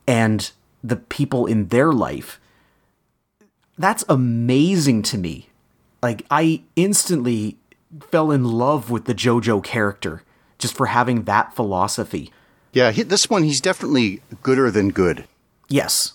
[0.07, 0.51] and
[0.83, 2.39] the people in their life,
[3.77, 5.49] that's amazing to me.
[6.01, 7.57] Like, I instantly
[8.11, 10.23] fell in love with the Jojo character
[10.57, 12.31] just for having that philosophy.
[12.73, 15.25] Yeah, he, this one he's definitely gooder than good.
[15.69, 16.13] Yes.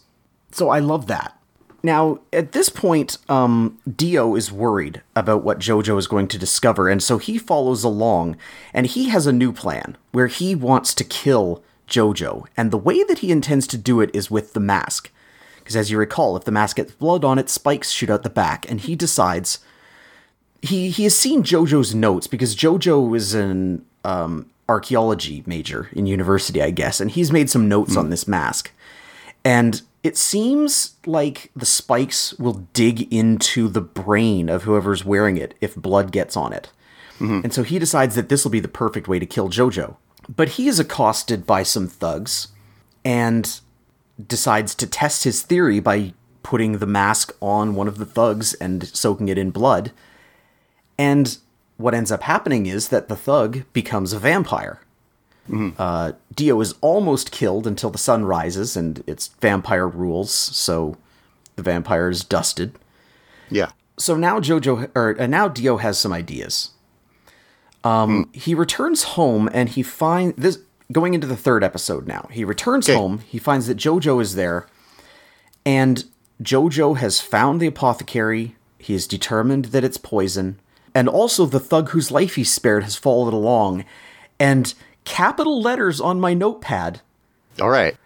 [0.51, 1.39] So I love that.
[1.83, 6.89] Now, at this point, um, Dio is worried about what Jojo is going to discover,
[6.89, 8.37] and so he follows along,
[8.73, 13.03] and he has a new plan where he wants to kill Jojo, and the way
[13.03, 15.11] that he intends to do it is with the mask.
[15.63, 18.31] Because as you recall, if the mask gets blood on it, spikes shoot out the
[18.31, 19.61] back, and he decides
[20.61, 26.63] he he has seen Jojo's notes because Jojo is an um, archaeology major in university,
[26.63, 28.73] I guess, and he's made some notes on this mask.
[29.45, 35.55] And it seems like the spikes will dig into the brain of whoever's wearing it
[35.61, 36.71] if blood gets on it.
[37.45, 39.97] And so he decides that this will be the perfect way to kill Jojo.
[40.29, 42.49] But he is accosted by some thugs
[43.05, 43.61] and
[44.25, 48.89] decides to test his theory by putting the mask on one of the thugs and
[48.89, 49.93] soaking it in blood.
[50.99, 51.39] And
[51.77, 54.81] what ends up happening is that the thug becomes a vampire.
[55.77, 60.97] Uh, Dio is almost killed until the sun rises and it's vampire rules, so
[61.57, 62.79] the vampire is dusted.
[63.51, 63.73] Yeah.
[63.99, 66.71] So now Jojo, or uh, now Dio has some ideas.
[67.85, 70.61] Um, he returns home and he finds this
[70.93, 72.29] going into the third episode now.
[72.31, 72.97] He returns Okay.
[72.99, 73.21] home.
[73.27, 74.67] He finds that Jojo is there,
[75.67, 76.05] and
[76.43, 78.57] Jojo has found the apothecary.
[78.79, 80.59] He is determined that it's poison,
[80.95, 83.85] and also the thug whose life he spared has followed along.
[84.41, 84.75] And
[85.05, 87.01] capital letters on my notepad
[87.61, 87.97] All right.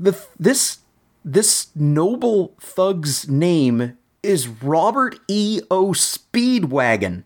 [0.00, 0.78] the this
[1.24, 5.60] this noble thug's name is Robert E.
[5.70, 5.88] O.
[5.92, 7.24] Speedwagon.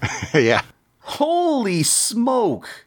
[0.34, 0.62] yeah.
[1.00, 2.86] Holy smoke!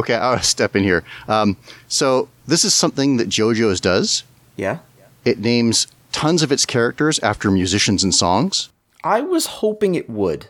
[0.00, 1.04] Okay, I'll step in here.
[1.28, 1.56] Um,
[1.88, 4.24] so this is something that JoJo's does.
[4.56, 4.78] Yeah,
[5.24, 8.68] It names tons of its characters after musicians and songs.
[9.04, 10.46] I was hoping it would.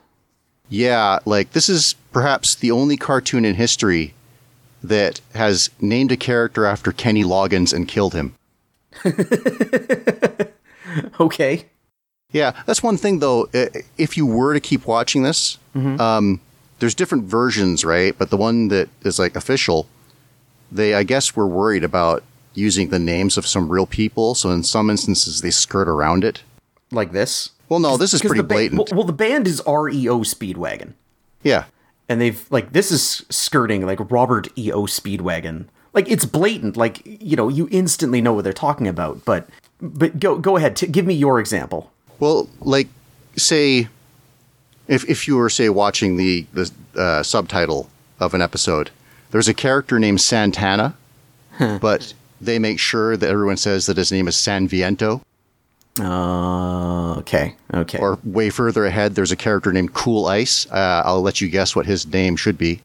[0.69, 4.15] Yeah, like this is perhaps the only cartoon in history
[4.83, 8.35] that has named a character after Kenny Loggins and killed him.
[11.21, 11.67] Okay.
[12.33, 13.49] Yeah, that's one thing though.
[13.97, 16.41] If you were to keep watching this, um,
[16.81, 18.17] there's different versions, right?
[18.19, 19.87] But the one that is like official,
[20.73, 22.23] they I guess were worried about
[22.55, 26.43] using the names of some real people, so in some instances they skirt around it.
[26.91, 27.51] Like this.
[27.69, 28.79] Well, no, this is pretty ba- blatant.
[28.91, 30.95] well, well, the band is REO Speedwagon.
[31.45, 31.67] yeah,
[32.09, 34.87] And they've, like, this is skirting, like, Robert E.O.
[34.87, 35.67] Speedwagon.
[35.93, 36.77] Like, it's blatant.
[36.77, 39.25] Like, you know, you instantly know what they're talking about.
[39.25, 39.49] But,
[39.81, 40.75] but go, go ahead.
[40.75, 41.93] T- give me your example.
[42.19, 42.89] Well, like
[43.37, 43.87] say
[44.91, 48.91] if if you were say watching the the uh, subtitle of an episode,
[49.31, 50.95] there's a character named Santana,
[51.59, 55.23] but they make sure that everyone says that his name is San Viento.
[55.99, 57.55] Uh, okay.
[57.75, 57.99] Okay.
[57.99, 60.67] Or way further ahead, there's a character named Cool Ice.
[60.71, 62.83] Uh, I'll let you guess what his name should be.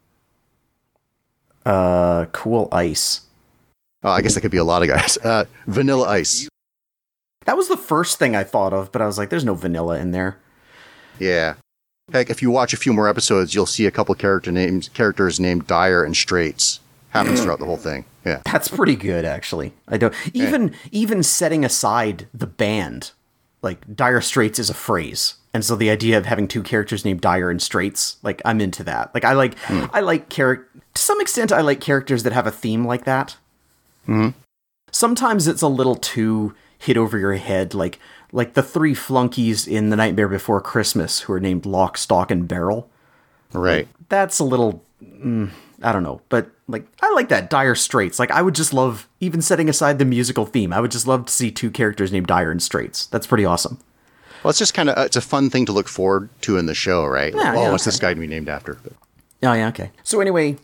[1.65, 3.22] uh, cool ice.
[4.04, 5.18] Oh, I guess that could be a lot of guys.
[5.24, 6.48] Uh, Vanilla Ice.
[7.46, 9.98] That was the first thing I thought of, but I was like, there's no vanilla
[10.00, 10.38] in there.
[11.20, 11.56] Yeah.
[12.12, 15.39] Heck, if you watch a few more episodes, you'll see a couple character names, characters
[15.39, 16.80] named Dire and Straits.
[17.10, 18.06] Happens throughout the whole thing.
[18.26, 18.41] Yeah.
[18.46, 19.74] That's pretty good, actually.
[19.88, 23.12] I don't even even setting aside the band,
[23.62, 27.22] like Dire Straits is a phrase, and so the idea of having two characters named
[27.22, 29.13] Dire and Straits, like I'm into that.
[29.13, 31.52] Like I like I like character to some extent.
[31.54, 33.38] I like characters that have a theme like that.
[34.06, 34.30] hmm
[34.91, 37.98] Sometimes it's a little too hit over your head, like
[38.32, 42.48] like the three flunkies in The Nightmare Before Christmas who are named Lock, Stock, and
[42.48, 42.90] Barrel.
[43.54, 43.88] Right.
[44.10, 45.50] that's a little mm,
[45.82, 49.08] i don't know but like i like that dire straits like i would just love
[49.22, 52.28] even setting aside the musical theme i would just love to see two characters named
[52.28, 53.80] dire and straits that's pretty awesome
[54.44, 56.76] Well, it's just kind of it's a fun thing to look forward to in the
[56.76, 57.34] show, right?
[57.34, 57.92] Like, Yeah, oh, yeah, what's okay.
[57.92, 58.74] this guy to be named after?
[58.84, 58.94] But,
[59.42, 59.92] Oh yeah, okay.
[60.04, 60.58] So anyway,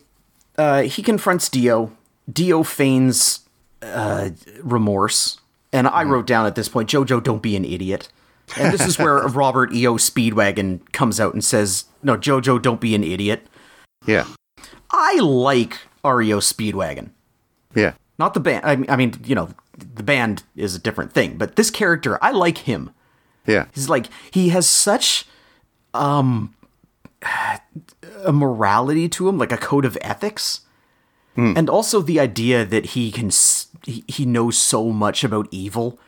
[0.58, 1.92] uh, he confronts Dio.
[2.30, 3.40] Dio feigns
[3.80, 4.30] uh,
[4.62, 5.40] remorse,
[5.72, 8.08] and I wrote down at this point, "Jojo, don't be an idiot."
[8.58, 9.94] And this is where Robert E.O.
[9.94, 13.46] Speedwagon comes out and says, "No, Jojo, don't be an idiot."
[14.06, 14.26] yeah,
[14.90, 17.10] I like REO Speedwagon,
[17.74, 18.64] yeah, not the band.
[18.64, 22.18] I mean, I mean, you know, the band is a different thing, but this character,
[22.22, 22.90] I like him.
[23.46, 25.26] yeah, He's like he has such
[25.94, 26.54] um
[28.24, 30.60] a morality to him, like a code of ethics.
[31.56, 33.30] And also the idea that he can
[33.84, 35.98] he, he knows so much about evil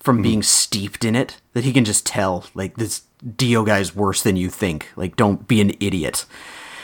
[0.00, 3.02] from being steeped in it that he can just tell like this
[3.36, 4.88] Dio guy's worse than you think.
[4.96, 6.24] Like don't be an idiot.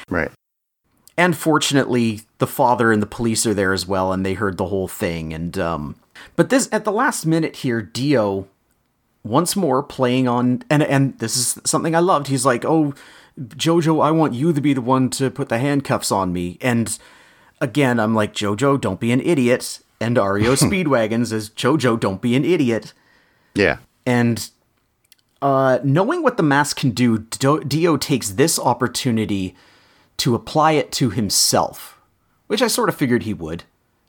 [0.08, 0.30] right.
[1.16, 4.66] And fortunately, the father and the police are there as well, and they heard the
[4.66, 5.32] whole thing.
[5.32, 5.94] And um,
[6.34, 8.48] but this at the last minute here, Dio
[9.22, 12.26] once more playing on, and and this is something I loved.
[12.26, 12.94] He's like, "Oh,
[13.38, 16.98] Jojo, I want you to be the one to put the handcuffs on me." And
[17.60, 22.34] again, I'm like, "Jojo, don't be an idiot." And REO Speedwagons is Jojo, don't be
[22.36, 22.92] an idiot.
[23.54, 24.50] Yeah, And
[25.40, 29.54] uh, knowing what the mask can do, Do- Dio takes this opportunity
[30.18, 32.00] to apply it to himself,
[32.48, 33.64] which I sort of figured he would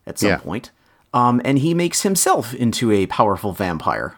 [0.08, 0.38] at some Yeah.
[0.38, 0.72] point.
[1.14, 4.18] Um, and he makes himself into a powerful vampire.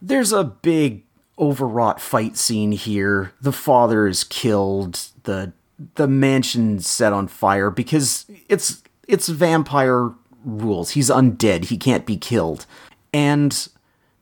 [0.00, 1.04] There's a big
[1.38, 3.32] overwrought fight scene here.
[3.40, 5.00] The father is killed.
[5.24, 5.52] The
[5.94, 10.12] the mansion set on fire because it's it's vampire
[10.44, 10.90] rules.
[10.90, 11.66] He's undead.
[11.66, 12.66] He can't be killed.
[13.12, 13.68] And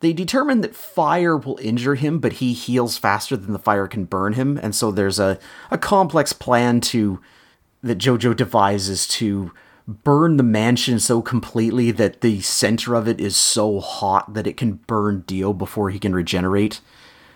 [0.01, 4.05] they determine that fire will injure him, but he heals faster than the fire can
[4.05, 4.59] burn him.
[4.62, 5.38] And so there's a,
[5.71, 7.21] a complex plan to
[7.83, 9.53] that Jojo devises to
[9.87, 14.57] burn the mansion so completely that the center of it is so hot that it
[14.57, 16.81] can burn Dio before he can regenerate.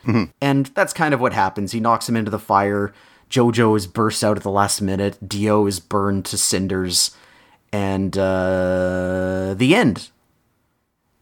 [0.04, 0.24] Mm-hmm.
[0.40, 1.72] And that's kind of what happens.
[1.72, 2.92] He knocks him into the fire.
[3.32, 5.16] Jojo is burst out at the last minute.
[5.26, 7.16] Dio is burned to cinders.
[7.72, 10.10] And uh, the end.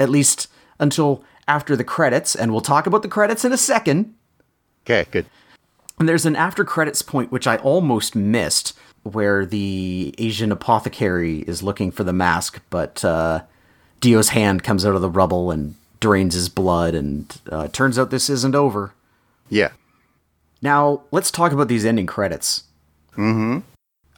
[0.01, 0.49] At least
[0.81, 2.35] until after the credits.
[2.35, 4.15] And we'll talk about the credits in a second.
[4.85, 5.27] okay, good.
[6.01, 11.63] And there's an after credits point which I almost missed, where the Asian apothecary is
[11.63, 13.43] looking for the mask, but uh,
[14.01, 18.11] Dio's hand comes out of the rubble and drains his blood, and uh, turns out
[18.11, 18.95] this isn't over.
[19.51, 19.73] Yeah,
[20.63, 22.65] Now let's talk about these ending credits.
[23.13, 23.59] Mm-hmm.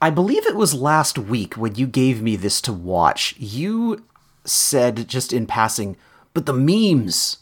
[0.01, 3.35] I believe it was last week when you gave me this to watch.
[3.39, 4.05] You
[4.45, 5.97] said just in passing,
[6.35, 7.39] but the memes.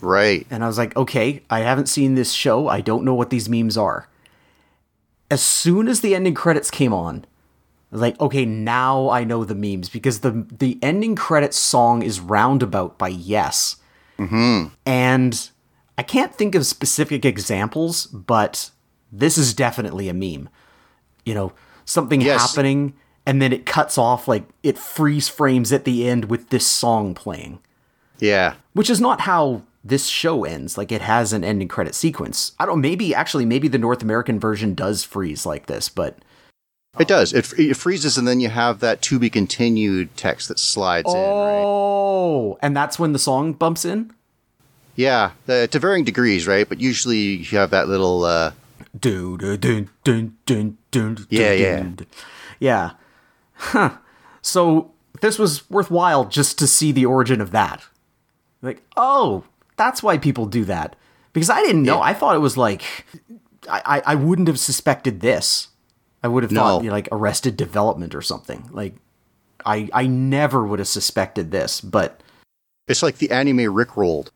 [0.00, 0.46] right.
[0.50, 2.68] And I was like, okay, I haven't seen this show.
[2.68, 4.08] I don't know what these memes are.
[5.30, 7.24] As soon as the ending credits came on,
[7.92, 12.02] I was like, okay, now I know the memes because the the ending credits song
[12.02, 13.76] is Roundabout by Yes.
[14.18, 14.74] Mm-hmm.
[14.84, 15.50] And
[15.98, 18.70] I can't think of specific examples, but
[19.10, 20.48] this is definitely a meme.
[21.24, 21.52] You know,
[21.84, 22.40] something Yes.
[22.40, 26.66] happening and then it cuts off, like it freeze frames at the end with this
[26.66, 27.58] song playing
[28.20, 30.78] Yeah, which is not how this show ends.
[30.78, 32.52] Like it has an ending credit sequence.
[32.58, 32.80] I don't.
[32.80, 36.18] Maybe actually, maybe the North American version does freeze like this, but
[36.98, 37.32] it does.
[37.32, 41.18] It, it freezes, and then you have that to be continued text that slides in.
[41.20, 41.62] Right?
[41.64, 44.12] oh, and that's when the song bumps in.
[44.96, 46.68] Yeah, the, to varying degrees, right?
[46.68, 48.24] But usually you have that little.
[48.24, 48.52] Uh,
[48.98, 51.90] Dun, dun, dun, dun, dun, dun, Yeah, yeah.
[52.58, 52.90] yeah.
[53.52, 53.98] Huh.
[54.40, 57.84] So this was worthwhile just to see the origin of that.
[58.62, 59.44] Like, oh,
[59.76, 60.96] that's why people do that.
[61.32, 61.96] Because I didn't know.
[61.96, 62.04] Yeah.
[62.04, 62.82] I thought it was like,
[63.68, 65.68] I, I, wouldn't have suspected this.
[66.22, 68.68] I would have thought you know, like Arrested Development or something.
[68.72, 68.94] Like,
[69.64, 72.22] I I never would have suspected this, but
[72.88, 74.30] it's like the anime Rickrolled.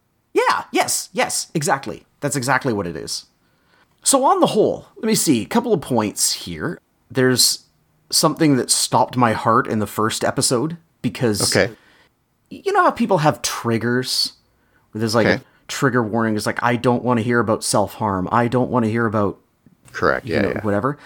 [0.50, 2.04] Yeah, yes, yes, exactly.
[2.20, 3.26] That's exactly what it is.
[4.02, 6.80] So, on the whole, let me see a couple of points here.
[7.10, 7.66] There's
[8.10, 11.72] something that stopped my heart in the first episode because Okay.
[12.50, 14.32] you know how people have triggers
[14.90, 15.42] where there's like Okay.
[15.42, 18.28] a trigger warning is like I don't want to hear about self harm.
[18.32, 19.38] I don't want to hear about
[19.92, 20.26] Correct.
[20.26, 20.40] Yeah.
[20.42, 20.60] know, yeah.
[20.62, 20.98] whatever.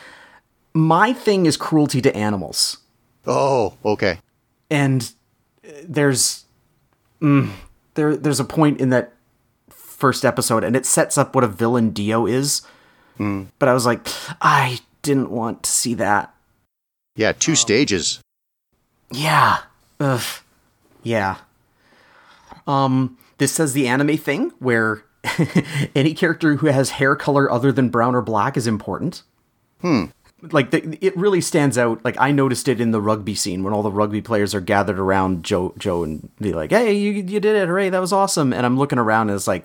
[0.73, 2.79] My thing is cruelty to animals.
[3.27, 4.19] Oh, okay.
[4.71, 5.13] and
[5.87, 6.45] there's
[7.21, 7.51] mm,
[7.95, 9.13] there there's a point in that
[10.05, 12.61] first episode and it sets up what a villain dio is
[13.59, 14.07] but i was like
[14.43, 16.35] i didn't want to see that
[17.17, 18.21] Yeah, two stages.
[19.11, 19.59] yeah
[20.01, 20.21] Ugh.
[21.03, 21.37] yeah
[22.67, 25.05] um this says the anime thing where
[25.95, 29.23] any character who has hair color other than brown or black is important
[29.81, 30.05] Hmm.
[30.53, 32.03] like the, it really stands out.
[32.05, 34.99] Like I noticed it in the rugby scene when all the rugby players are gathered
[34.99, 37.69] around JoJo and be like, "Hey, you you did it!
[37.69, 39.65] Hooray, that was awesome!" And I'm looking around and it's like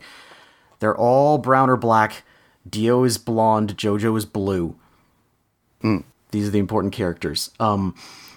[0.80, 2.23] They're all brown or black.
[2.69, 3.77] Dio is blonde.
[3.77, 4.75] Jojo is blue.
[6.32, 7.51] These are the important characters.
[7.59, 7.95] Um,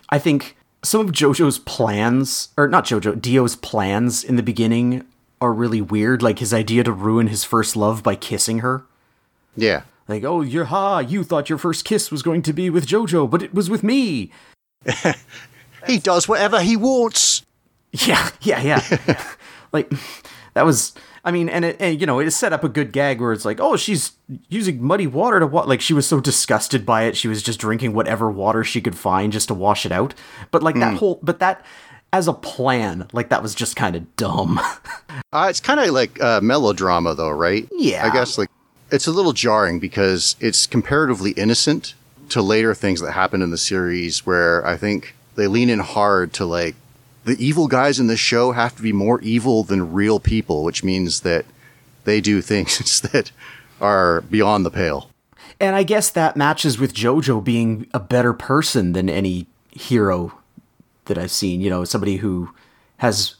[0.09, 5.05] I think some of JoJo's plans, or not JoJo, Dio's plans in the beginning
[5.41, 6.23] are really weird.
[6.23, 8.85] Like his idea to ruin his first love by kissing her.
[9.57, 9.83] Yeah.
[10.09, 13.29] Like, oh, you're ha, you thought your first kiss was going to be with JoJo,
[13.31, 14.31] but it was with me.
[15.87, 17.45] He does whatever he wants.
[17.95, 19.23] Yeah, yeah, yeah.
[19.73, 19.93] like
[20.55, 20.95] that was.
[21.25, 23.45] I mean, and it, and you know, it set up a good gag where it's
[23.45, 24.13] like, oh, she's
[24.49, 25.69] using muddy water to what?
[25.69, 28.97] Like she was so disgusted by it, she was just drinking whatever water she could
[28.97, 30.15] find just to wash it out.
[30.51, 31.65] But like that whole, but that
[32.13, 34.61] as a plan, like that was just kind of dumb.
[35.35, 37.67] Uh, it's kind of like uh, melodrama, though, right?
[37.73, 38.07] Yeah.
[38.07, 38.51] I guess like
[38.91, 41.95] it's a little jarring because it's comparatively innocent
[42.29, 46.35] to later things that happen in the series, where I think they lean in hard
[46.35, 46.75] to like
[47.25, 50.83] the evil guys in the show have to be more evil than real people, which
[50.83, 51.45] means that
[52.05, 53.31] they do things that
[53.81, 55.11] are beyond the pale.
[55.61, 60.33] and I guess that matches with JoJo being a better person than any hero
[61.07, 61.61] that I've seen.
[61.61, 62.51] You know, somebody who
[62.99, 63.35] has,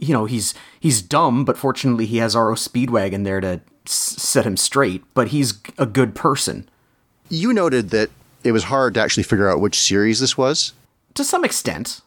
[0.00, 4.44] you know, he's he's dumb, but fortunately he has RO Speedwagon there to s- set
[4.46, 5.02] him straight.
[5.14, 6.68] But he's a good person
[7.28, 8.10] You noted that
[8.44, 10.72] it was hard to actually figure out which series this was.
[11.14, 12.00] to some extent.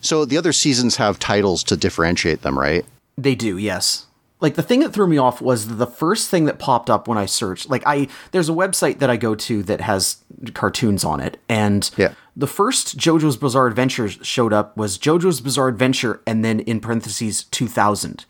[0.00, 2.84] So the other seasons have titles to differentiate them, right?
[3.18, 4.06] They do, yes.
[4.40, 7.18] Like the thing that threw me off was the first thing that popped up when
[7.18, 7.68] I searched.
[7.68, 10.16] Like I, there's a website that I go to that has
[10.54, 12.14] cartoons on it, and Yeah.
[12.34, 17.44] the first JoJo's Bizarre Adventure showed up was JoJo's Bizarre Adventure, and then in parentheses
[17.44, 18.24] 2000.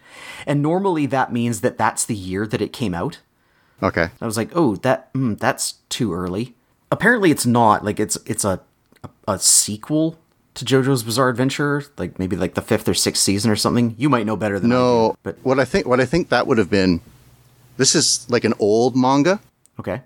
[0.48, 3.20] And normally that means that that's the year that it came out.
[3.80, 4.08] Okay.
[4.20, 6.56] I was like, oh, that mm, that's too early.
[6.90, 7.84] Apparently, it's not.
[7.84, 8.60] Like it's it's a
[9.04, 10.18] a, a sequel
[10.54, 13.94] to JoJo's Bizarre Adventure, like maybe like the fifth or sixth season or something.
[13.98, 16.28] You might know better than I No, do, but what I think what I think
[16.30, 17.00] that would have been
[17.76, 19.40] this is like an old manga.
[19.78, 20.02] okay.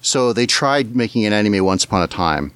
[0.00, 2.52] So they tried making an anime once upon a time.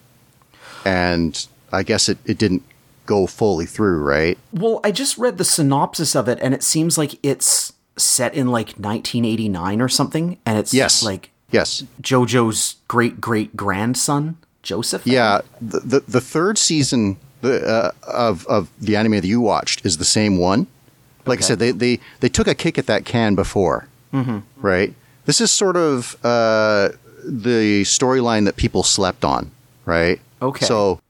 [0.84, 2.62] And I guess it, it didn't
[3.06, 4.36] go fully through, right?
[4.52, 8.48] Well, I just read the synopsis of it, and it seems like it's set in
[8.48, 11.02] like 1989 or something, and it's Yes.
[11.04, 11.84] like Yes.
[12.02, 15.06] JoJo's great great grandson Joseph.
[15.06, 15.42] Yeah.
[15.60, 20.04] The the, the third season uh, of of the anime that you watched is the
[20.04, 20.66] same one.
[21.26, 24.38] Like I said, they, they they took a kick at that can before, mm-hmm.
[24.60, 24.94] right?
[25.24, 26.90] This is sort of uh,
[27.24, 29.50] the storyline that people slept on,
[29.84, 30.20] right?
[30.40, 30.64] Okay.
[30.64, 31.00] So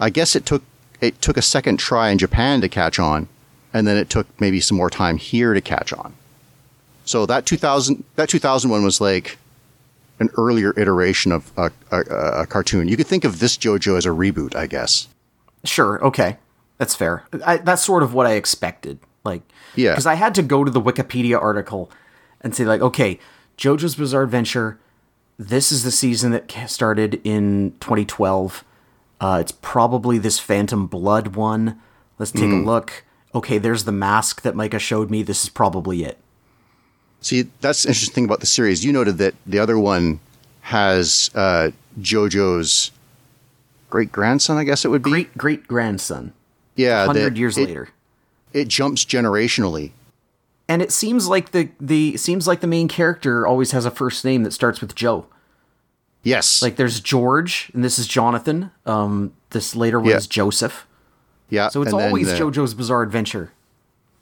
[0.00, 0.62] I guess it took
[1.00, 3.28] it took a second try in Japan to catch on,
[3.72, 6.14] and then it took maybe some more time here to catch on.
[7.04, 9.38] So that 2000 that 2001 was like
[10.18, 12.00] an earlier iteration of a, a,
[12.42, 12.88] a cartoon.
[12.88, 15.08] You could think of this JoJo as a reboot, I guess.
[15.66, 16.02] Sure.
[16.04, 16.38] Okay.
[16.78, 17.24] That's fair.
[17.44, 18.98] I, that's sort of what I expected.
[19.24, 19.42] Like,
[19.74, 19.92] Yeah.
[19.92, 21.90] because I had to go to the Wikipedia article
[22.40, 23.18] and say, like, okay,
[23.58, 24.78] JoJo's Bizarre Adventure.
[25.38, 28.64] This is the season that started in 2012.
[29.20, 31.80] Uh, it's probably this Phantom Blood one.
[32.18, 33.04] Let's take a look.
[33.34, 35.22] Okay, there's the mask that Micah showed me.
[35.22, 36.18] This is probably it.
[37.20, 38.84] See, that's the interesting thing about the series.
[38.84, 40.20] You noted that the other one
[40.62, 42.92] has uh, JoJo's
[43.90, 45.10] great grandson, I guess it would be.
[45.10, 46.32] Great great grandson.
[46.74, 47.88] yeah, Hundred years it- later.
[48.52, 49.90] It jumps generationally.
[50.68, 54.24] And it seems like the the seems like the main character always has a first
[54.24, 55.26] name that starts with Joe.
[56.22, 56.60] Yes.
[56.62, 58.70] Like there's George, and this is Jonathan.
[58.84, 60.16] Um, this later one Yeah.
[60.16, 60.86] is Joseph.
[61.50, 61.68] yeah.
[61.68, 63.52] So it's always uh, JoJo's Bizarre Adventure.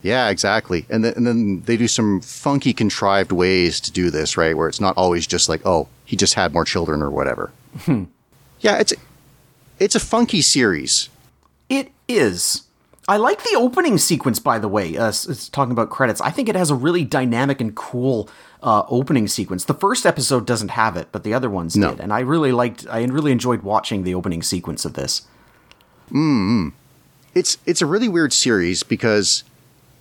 [0.02, 0.84] Yeah, exactly.
[0.90, 4.54] And then, and then they do some funky, contrived ways to do this, right?
[4.54, 7.52] Where it's not always just like, oh, he just had more children or whatever.
[8.60, 8.92] yeah, it's
[9.78, 11.08] it's a funky series.
[11.68, 12.62] It is.
[13.06, 14.96] I like the opening sequence, by the way.
[14.96, 16.20] Uh, it's talking about credits.
[16.22, 18.28] I think it has a really dynamic and cool
[18.62, 19.64] uh, opening sequence.
[19.66, 21.90] The first episode doesn't have it, but the other ones No.
[21.90, 22.86] did, and I really liked.
[22.88, 25.22] I really enjoyed watching the opening sequence of this.
[26.08, 26.68] Hmm.
[27.34, 29.44] It's it's a really weird series because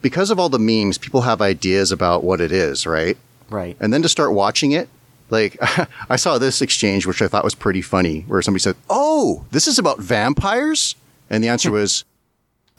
[0.01, 3.17] because of all the memes, people have ideas about what it is, right?
[3.49, 3.75] Right.
[3.79, 4.87] And then to start watching it,
[5.33, 5.57] like
[6.09, 9.67] I saw this exchange which I thought was pretty funny, where somebody said, "Oh, this
[9.67, 10.95] is about vampires,"
[11.29, 12.05] and the answer was,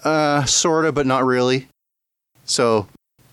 [0.02, 1.68] "Uh, sorta, but not really."
[2.46, 2.86] So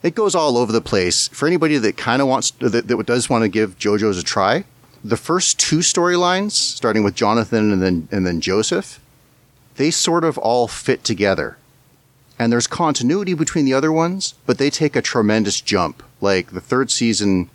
[0.04, 1.30] it goes all over the place.
[1.30, 4.66] For anybody that kind of wants that, that does want to give JoJo's a try,
[5.04, 9.00] the first two storylines, starting with Jonathan and then and then Joseph,
[9.76, 11.58] they sort of all fit together
[12.42, 16.02] and there's continuity between the other ones, but they take a tremendous jump.
[16.22, 17.52] Like the third season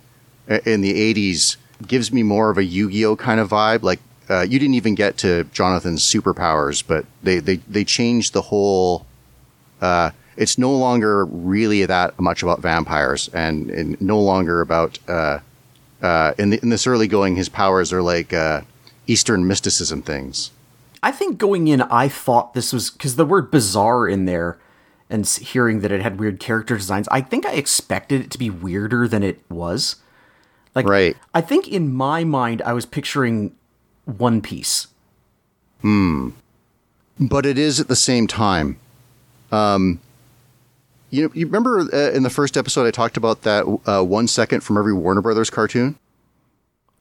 [0.47, 3.83] in the 80s gives me more of a Yu-Gi-Oh kind of vibe.
[3.83, 8.43] Like uh, you didn't even get to Jonathan's superpowers, but they they they changed the
[8.43, 9.05] whole.
[9.81, 15.39] Uh, it's no longer really that much about vampires, and, and no longer about uh,
[16.01, 18.61] uh, in the, in this early going, his powers are like uh,
[19.07, 20.51] Eastern mysticism things.
[21.01, 24.57] I think going in, I thought this was because the word bizarre in there,
[25.09, 27.07] and hearing that it had weird character designs.
[27.09, 29.97] I think I expected it to be weirder than it was.
[30.77, 31.17] Like, Right.
[31.33, 33.55] I think in my mind, I was picturing
[34.05, 34.85] One Piece.
[35.81, 36.29] Hmm.
[37.19, 38.77] But it is at the same time.
[39.51, 39.99] Um,
[41.09, 44.27] you know, you remember uh, in the first episode I talked about that uh, one
[44.27, 45.97] second from every Warner Brothers cartoon.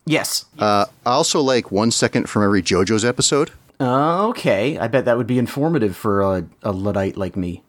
[0.06, 0.46] Yes.
[0.58, 3.50] Uh, I also like one second from every JoJo's episode.
[3.78, 4.78] okay.
[4.78, 7.62] I bet that would be informative for a, a Luddite like me.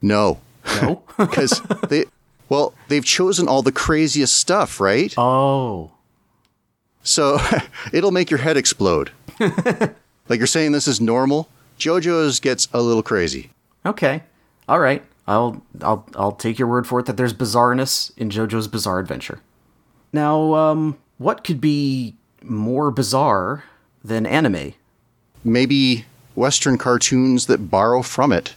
[0.00, 0.38] No,
[0.80, 1.02] No?
[1.18, 2.04] because they
[2.48, 5.14] well they've chosen all the craziest stuff, right?
[5.18, 5.90] oh.
[7.02, 7.38] So
[7.92, 9.12] it'll make your head explode.
[9.40, 11.48] like you're saying this is normal.
[11.78, 13.50] JoJo's gets a little crazy.
[13.86, 14.22] Okay.
[14.68, 15.02] All right.
[15.26, 19.40] I'll I'll I'll take your word for it that there's bizarreness in JoJo's Bizarre Adventure.
[20.12, 23.64] Now, um, what could be more bizarre
[24.02, 24.72] than anime?
[25.44, 28.54] Maybe Western cartoons that borrow from it.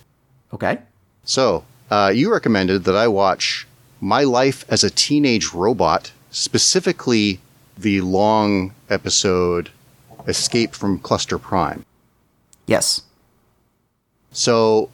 [0.54, 0.80] Okay.
[1.24, 3.68] So, uh, you recommended that I watch
[4.04, 7.40] My Life as a Teenage Robot, specifically
[7.78, 9.70] the long episode
[10.28, 11.86] Escape from Cluster Prime.
[12.66, 13.04] Yes.
[14.32, 14.90] So,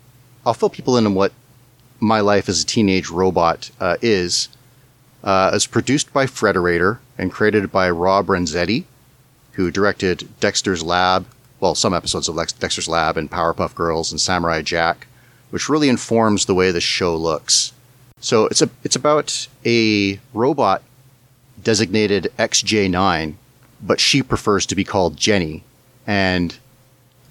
[0.46, 1.32] I'll fill people in on what
[2.02, 4.50] My Life as a Teenage Robot uh, is.
[5.24, 8.84] Uh, it's produced by Frederator and created by Rob Renzetti,
[9.54, 11.26] who directed Dexter's Lab,
[11.62, 15.08] well, some episodes of Lex- Dexter's Lab and Powerpuff Girls and Samurai Jack,
[15.50, 17.72] which really informs the way the show looks.
[18.20, 20.82] So it's a it's about a robot
[21.62, 23.36] designated XJ9,
[23.82, 25.64] but she prefers to be called Jenny,
[26.06, 26.58] and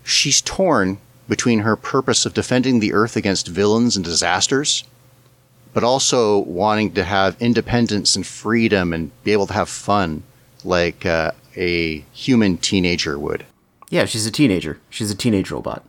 [0.05, 4.85] she's torn between her purpose of defending the Earth against villains and disasters,
[5.73, 10.23] but also wanting to have independence and freedom and be able to have fun
[10.65, 13.45] like uh, a human teenager would.
[13.91, 14.81] Yeah, she's a teenager.
[14.91, 15.85] She's a teenage robot.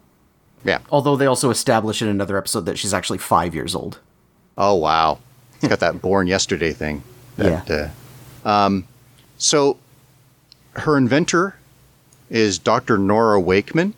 [0.64, 0.80] Yeah.
[0.90, 4.00] Although they also establish in another episode that she's actually five years old.
[4.58, 5.20] Oh wow,
[5.56, 7.04] it's got that born yesterday thing.
[7.38, 7.90] That, Yeah.
[8.46, 8.88] Uh, um,
[9.38, 9.78] so
[10.74, 11.56] her inventor
[12.30, 12.98] is Dr.
[12.98, 13.94] Nora Wakeman,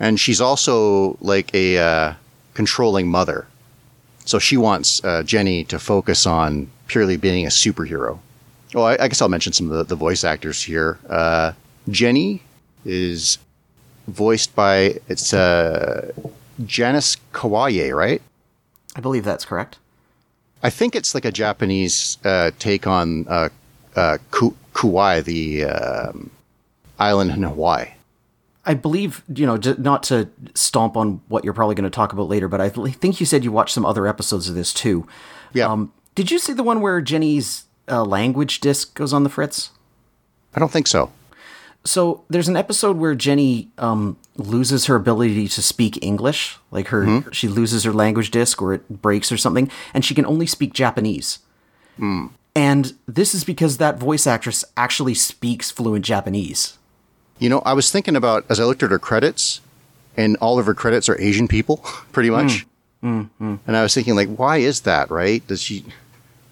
[0.00, 2.14] and she's also like a uh,
[2.54, 3.46] controlling mother.
[4.24, 8.18] So she wants uh, Jenny to focus on purely being a superhero.
[8.74, 10.98] Oh, I, I guess I'll mention some of the, the voice actors here.
[11.08, 11.52] Uh,
[11.88, 12.42] Jenny
[12.84, 13.38] is
[14.08, 16.12] voiced by it's uh,
[16.64, 18.20] Janice Kawaye, right?
[18.96, 19.78] I believe that's correct.
[20.62, 23.50] I think it's like a Japanese uh, take on uh,
[23.94, 26.30] uh, Ku- Kauai, the um,
[26.98, 27.88] island in Hawaii.
[28.64, 32.28] I believe, you know, not to stomp on what you're probably going to talk about
[32.28, 35.06] later, but I think you said you watched some other episodes of this too.
[35.52, 39.28] Yeah, Um, did you see the one where Jenny's uh, language disc goes on the
[39.28, 39.70] fritz?
[40.54, 41.12] I don't think so.
[41.86, 47.04] So there's an episode where Jenny um, loses her ability to speak English, like her
[47.04, 47.30] mm-hmm.
[47.30, 50.72] she loses her language disc or it breaks or something, and she can only speak
[50.72, 51.38] Japanese.
[51.96, 52.26] Hmm.
[52.54, 56.78] And this is because that voice actress actually speaks fluent Japanese.
[57.38, 59.60] You know, I was thinking about as I looked at her credits,
[60.16, 61.76] and all of her credits are Asian people,
[62.12, 62.66] pretty much.
[63.02, 63.22] Hmm.
[63.38, 65.10] Hmm, and I was thinking, like, why is that?
[65.10, 65.46] Right?
[65.46, 65.84] Does she?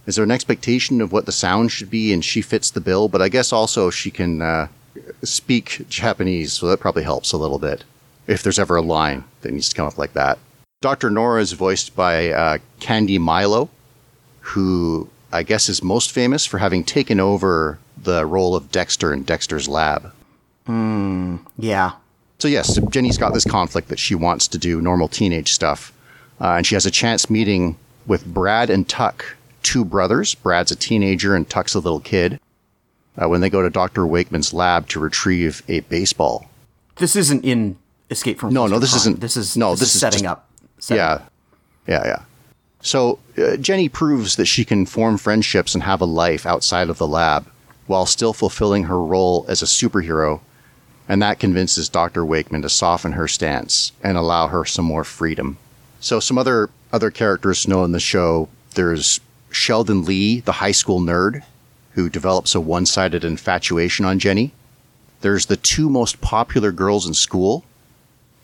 [0.07, 3.09] Is there an expectation of what the sound should be, and she fits the bill?
[3.09, 4.69] But I guess also she can uh,
[5.23, 7.85] speak Japanese, so that probably helps a little bit.
[8.27, 10.39] If there's ever a line that needs to come up like that.
[10.81, 11.11] Dr.
[11.11, 13.69] Nora is voiced by uh, Candy Milo,
[14.41, 19.23] who I guess is most famous for having taken over the role of Dexter in
[19.25, 20.13] Dexter's Lab.
[21.59, 21.93] Yeah.
[22.39, 25.93] So yes, Jenny's got this conflict that she wants to do normal teenage stuff,
[26.41, 27.77] uh, and she has a chance meeting
[28.07, 30.35] with Brad and Tuck, two brothers.
[30.35, 32.39] Brad's a teenager and Tuck's a little kid.
[33.21, 36.49] Uh, when they go to Doctor Wakeman's lab to retrieve a baseball.
[36.97, 37.77] This isn't in
[38.11, 40.31] Escape from No, no, this isn't- This is no, this, this is is setting just-
[40.33, 40.49] up.
[40.79, 41.19] setting Yeah,
[41.87, 42.23] yeah, yeah.
[42.83, 46.99] So uh, Jenny proves that she can form friendships and have a life outside of
[46.99, 47.47] the lab
[47.87, 50.41] while still fulfilling her role as a superhero,
[51.09, 52.25] and that convinces Dr.
[52.25, 55.57] Wakeman to soften her stance and allow her some more freedom.
[56.01, 58.49] So some other other characters know in the show.
[58.75, 61.43] There's Sheldon Lee, the high school nerd,
[61.95, 64.53] who develops a one-sided infatuation on Jenny.
[65.21, 67.65] There's the two most popular girls in school,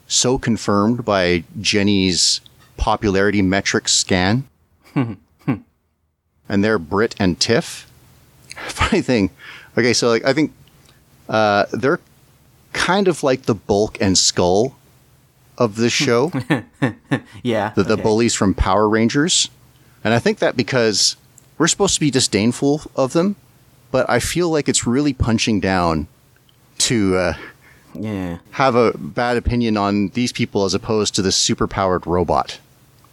[0.08, 2.40] so confirmed by Jenny's
[2.76, 4.48] popularity metrics scan.
[4.96, 7.90] and they're Brit and Tiff.
[8.68, 9.30] Funny thing.
[9.78, 10.52] Okay, so like I think
[11.28, 12.00] uh, they're
[12.72, 14.76] kind of like the bulk and skull
[15.58, 16.32] of this show.
[17.42, 17.72] Yeah.
[17.74, 18.02] the, the okay.
[18.02, 19.50] bullies from Power Rangers.
[20.04, 21.16] And I think that because
[21.60, 23.36] we're supposed to be disdainful of them,
[23.90, 26.08] but I feel like it's really punching down
[26.78, 27.34] to uh,
[27.94, 28.38] Yeah.
[28.52, 32.58] have a bad opinion on these people as opposed to this superpowered robot.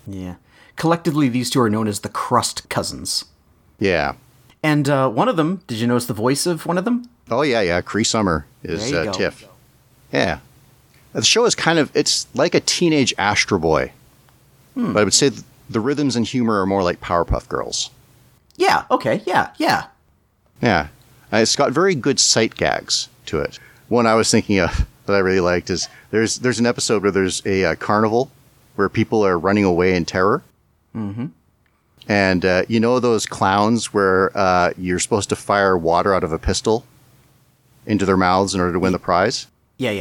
[0.07, 0.35] Yeah.
[0.77, 3.25] Collectively, these two are known as the Crust Cousins.
[3.79, 4.13] Yeah.
[4.63, 7.09] And uh, one of them, did you notice the voice of one of them?
[7.29, 7.81] Oh yeah, yeah.
[7.81, 9.11] Cree Summer is uh.
[9.11, 9.45] Tiff.
[10.13, 10.39] Yeah.
[11.11, 13.91] The show is kind of it's like a teenage Astro Boy,
[14.73, 14.93] Hmm.
[14.93, 15.31] but I would say
[15.69, 17.89] the rhythms and humor are more like Powerpuff Girls.
[18.57, 18.83] Yeah.
[18.91, 19.21] Okay.
[19.25, 19.51] Yeah.
[19.57, 19.85] Yeah.
[20.61, 20.87] Yeah,
[21.31, 23.59] Uh, it's got very good sight gags to it.
[23.89, 27.11] One I was thinking of that I really liked is there's there's an episode where
[27.11, 28.31] there's a uh, carnival
[28.75, 30.41] where people are running away in terror.
[30.95, 31.27] Mm-hmm.
[32.09, 36.31] And uh, you know those clowns where uh, you're supposed to fire water out of
[36.31, 36.85] a pistol
[37.85, 39.47] into their mouths in order to win the prize?
[39.77, 39.91] Yeah.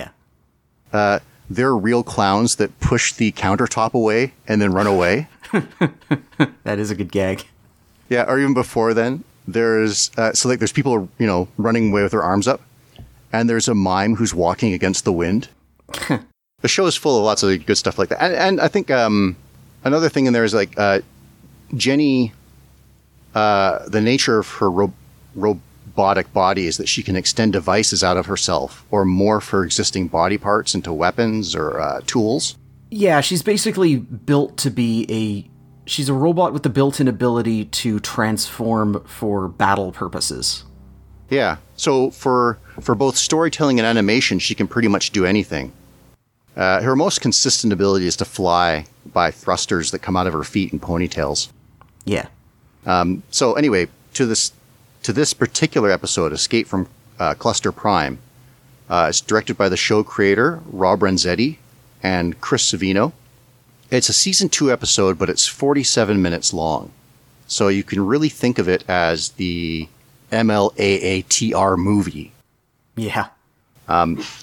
[0.93, 1.19] Yeah.
[1.49, 5.29] They're real clowns that push the countertop away and then run away.
[6.65, 7.45] That is a good gag.
[8.09, 12.03] Yeah, or even before then, there's uh, so like there's people you know running away
[12.03, 12.61] with their arms up,
[13.33, 15.49] and there's a mime who's walking against the wind.
[16.61, 18.91] the show is full of lots of good stuff like that, and, and I think
[18.91, 19.37] um,
[19.85, 21.01] another thing in there is like uh,
[21.75, 22.33] Jenny,
[23.35, 24.93] uh, the nature of her ro-
[25.35, 30.09] robotic body is that she can extend devices out of herself or morph her existing
[30.09, 32.57] body parts into weapons or uh, tools.
[32.91, 35.51] Yeah, she's basically built to be a.
[35.87, 40.65] She's a robot with the built-in ability to transform for battle purposes.
[41.31, 41.57] Yeah.
[41.77, 45.73] So for for both storytelling and animation, she can pretty much do anything.
[46.57, 50.45] Uh, her most consistent ability is to fly by thrusters that come out of her
[50.45, 51.51] feet and ponytails.
[52.05, 52.29] Yeah.
[53.31, 54.53] So anyway, to this
[55.03, 58.19] to this particular episode, Escape from uh, Cluster Prime,
[58.89, 61.59] uh, it's directed by the show creator Rob Renzetti
[62.03, 63.13] and Chris Savino.
[63.91, 66.91] It's a season two episode, but it's 47 minutes long,
[67.47, 69.89] so you can really think of it as the
[70.33, 72.33] MLAATR movie.
[72.97, 73.29] Yeah.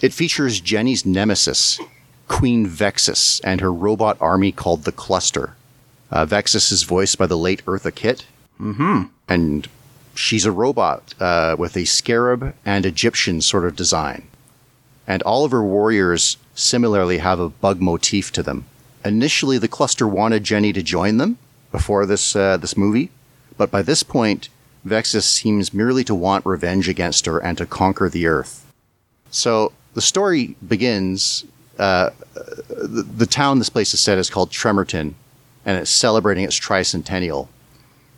[0.02, 1.80] It features Jenny's nemesis,
[2.28, 5.56] Queen Vexus, and her robot army called the Cluster.
[6.10, 8.26] Uh, Vexus is voiced by the late Eartha Kitt.
[8.60, 9.04] Mm-hmm.
[9.28, 9.68] And
[10.16, 14.28] she's a robot uh, with a scarab and Egyptian sort of design.
[15.06, 18.66] And all of her warriors similarly have a bug motif to them.
[19.06, 21.38] Initially, the Cluster wanted Jenny to join them
[21.72, 23.10] before this uh, this movie,
[23.58, 24.49] but by this point,
[24.86, 28.66] Vexus seems merely to want revenge against her and to conquer the Earth.
[29.32, 31.45] So the story begins.
[31.78, 32.12] Uh,
[32.70, 35.16] the, the town this place is set is called Tremerton,
[35.66, 37.47] and it's celebrating its tricentennial.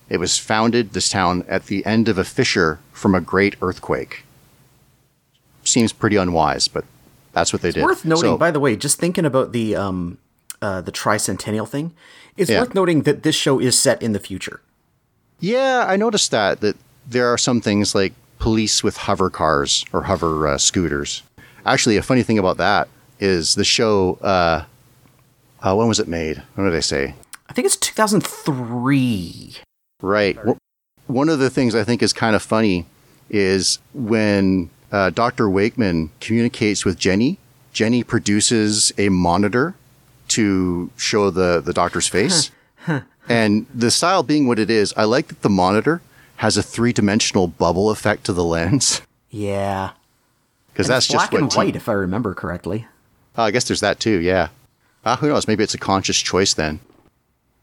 [0.09, 4.23] It was founded, this town, at the end of a fissure from a great earthquake.
[5.63, 6.83] Seems pretty unwise, but
[7.31, 7.83] that's what they did.
[7.83, 10.17] Worth noting, So- by the way, just thinking about the um,
[10.61, 11.93] uh, the tricentennial thing,
[12.37, 12.59] it's Yeah.
[12.61, 14.61] worth noting that this show is set in the future.
[15.39, 16.77] Yeah, I noticed that that
[17.07, 21.23] there are some things like police with hover cars or hover uh, scooters.
[21.65, 22.87] Actually, a funny thing about that
[23.19, 24.17] is the show.
[24.21, 24.63] Uh,
[25.61, 26.41] uh, when was it made?
[26.55, 27.15] What did I say?
[27.49, 29.55] I think it's 2003.
[30.01, 30.37] Right.
[31.07, 32.85] One of the things I think is kind of funny
[33.29, 35.49] is when uh, Dr.
[35.49, 37.37] Wakeman communicates with Jenny.
[37.73, 39.75] Jenny produces a monitor
[40.29, 42.51] to show the the doctor's face,
[43.29, 46.01] and the style being what it is, I like that the monitor
[46.37, 49.91] has a three dimensional bubble effect to the lens Yeah.
[50.73, 52.87] because that's it's just black what and T- white, if I remember correctly.
[53.37, 54.49] Oh, I guess there's that too, yeah.
[55.03, 55.47] Uh, who knows?
[55.47, 56.79] Maybe it's a conscious choice then.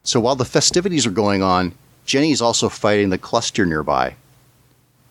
[0.03, 1.73] So while the festivities are going on,
[2.05, 4.15] Jenny is also fighting the cluster nearby.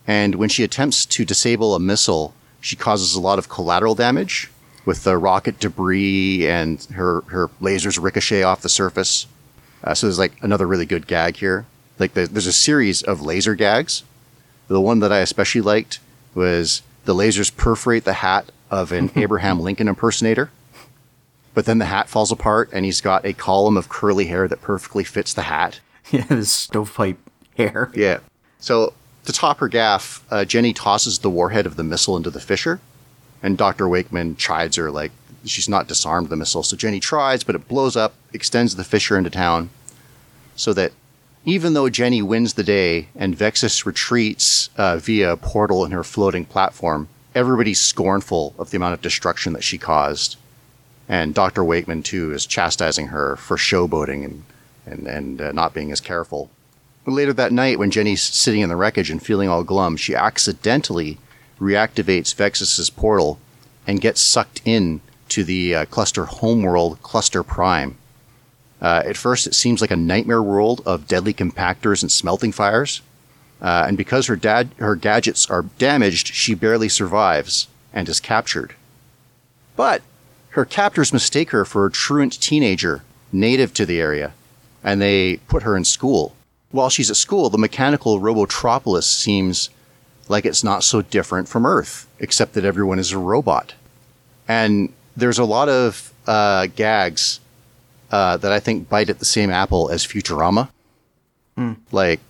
[0.07, 4.51] And when she attempts to disable a missile, she causes a lot of collateral damage
[4.85, 9.27] with the rocket debris and her, her lasers ricochet off the surface.
[9.85, 11.67] Uh, so there's like another really good gag here.
[11.99, 14.03] Like the, there's a series of laser gags.
[14.69, 16.01] The one that I especially liked
[16.35, 20.51] was the lasers perforate the hat of an Abraham Lincoln impersonator.
[21.55, 24.63] But then the hat falls apart and he's got a column of curly hair that
[24.63, 25.81] perfectly fits the hat.
[26.11, 27.17] Yeah, this stovepipe
[27.57, 27.91] hair.
[27.95, 28.19] Yeah.
[28.59, 28.93] So
[29.25, 32.81] to top her gaff, uh, Jenny tosses the warhead of the missile into the fissure,
[33.43, 33.89] and Dr.
[33.89, 35.13] Wakeman chides her like
[35.45, 36.63] she's not disarmed the missile.
[36.63, 39.71] So Jenny tries, but it blows up, extends the fissure into town,
[40.55, 40.93] so that
[41.45, 46.05] even though Jenny wins the day and Vexus retreats uh, via a portal in her
[46.05, 50.37] floating platform, everybody's scornful of the amount of destruction that she caused.
[51.09, 51.65] And Dr.
[51.65, 54.45] Wakeman, too, is chastising her for showboating and,
[54.87, 56.49] and, and uh, not being as careful.
[57.05, 60.15] But later that night, when Jenny's sitting in the wreckage and feeling all glum, she
[60.15, 61.19] accidentally
[61.63, 63.39] reactivates Vexus's portal
[63.87, 67.97] and gets sucked in to the uh, cluster homeworld, Cluster Prime.
[68.81, 73.01] Uh, at first, it seems like a nightmare world of deadly compactors and smelting fires.
[73.61, 78.75] Uh, and because her dad, her gadgets are damaged, she barely survives and is captured.
[79.77, 80.03] But
[80.51, 84.33] her captors mistake her for a truant teenager native to the area,
[84.83, 86.35] and they put her in school.
[86.73, 89.71] While she's at school, the mechanical Robotropolis seems
[90.29, 93.75] like it's not so different from Earth, except that everyone is a robot.
[94.49, 97.41] And there's a lot of uh, gags
[98.11, 100.69] uh, that I think bite at the same apple as Futurama.
[101.91, 102.21] Like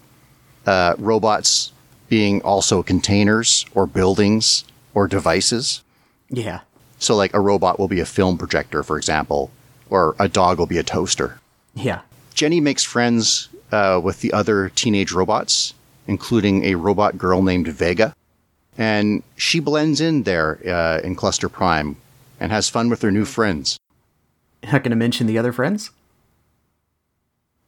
[0.66, 1.72] uh, robots
[2.08, 4.64] being also containers or buildings
[4.94, 5.82] or devices.
[6.28, 6.60] Yeah.
[6.98, 9.50] So, like, a robot will be a film projector, for example,
[9.90, 11.40] or a dog will be a toaster.
[11.74, 12.02] Yeah.
[12.34, 15.74] Jenny makes friends uh, with the other teenage robots,
[16.06, 18.14] including a robot girl named Vega.
[18.78, 21.96] And she blends in there uh, in Cluster Prime
[22.40, 23.78] and has fun with her new friends.
[24.64, 25.90] Not going to mention the other friends?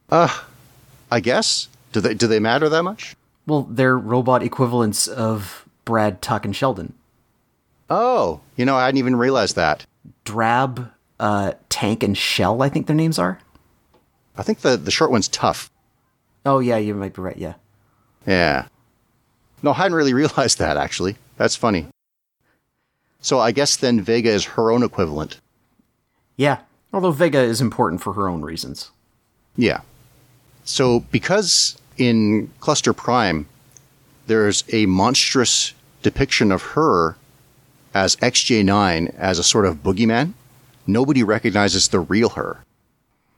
[0.09, 0.41] Uh,
[1.11, 1.67] I guess.
[1.91, 3.15] Do they, do they matter that much?
[3.47, 6.93] Well, they're robot equivalents of Brad, Tuck, and Sheldon.
[7.89, 9.85] Oh, you know, I hadn't even realized that.
[10.23, 13.39] Drab, uh, Tank, and Shell, I think their names are.
[14.35, 15.69] I think the, the short one's tough.
[16.45, 17.53] Oh, yeah, you might be right, yeah.
[18.25, 18.67] Yeah.
[19.61, 21.15] No, I hadn't really realized that, actually.
[21.37, 21.87] That's funny.
[23.21, 25.39] So I guess then Vega is her own equivalent.
[26.37, 26.59] Yeah,
[26.93, 28.91] although Vega is important for her own reasons.
[29.55, 29.81] Yeah.
[30.63, 33.47] So because in Cluster Prime,
[34.27, 35.73] there's a monstrous
[36.03, 37.15] depiction of her
[37.93, 40.33] as XJ9 as a sort of boogeyman,
[40.85, 42.59] nobody recognizes the real her.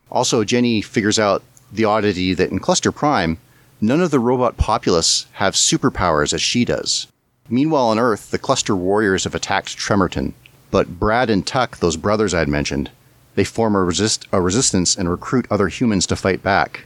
[0.09, 3.37] Also, Jenny figures out the oddity that in Cluster Prime,
[3.81, 7.07] none of the robot populace have superpowers as she does.
[7.49, 10.33] Meanwhile, on Earth, the cluster warriors have attacked Tremerton,
[10.71, 12.91] but Brad and Tuck, those brothers I'd mentioned,
[13.35, 16.85] they form a, resist- a resistance and recruit other humans to fight back.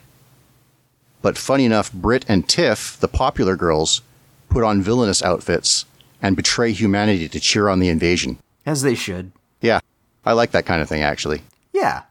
[1.21, 4.01] But funny enough, Brit and Tiff, the popular girls,
[4.49, 5.85] put on villainous outfits
[6.21, 8.37] and betray humanity to cheer on the invasion.
[8.65, 9.31] As they should.
[9.61, 9.79] Yeah,
[10.25, 11.41] I like that kind of thing actually.
[11.73, 12.03] Yeah.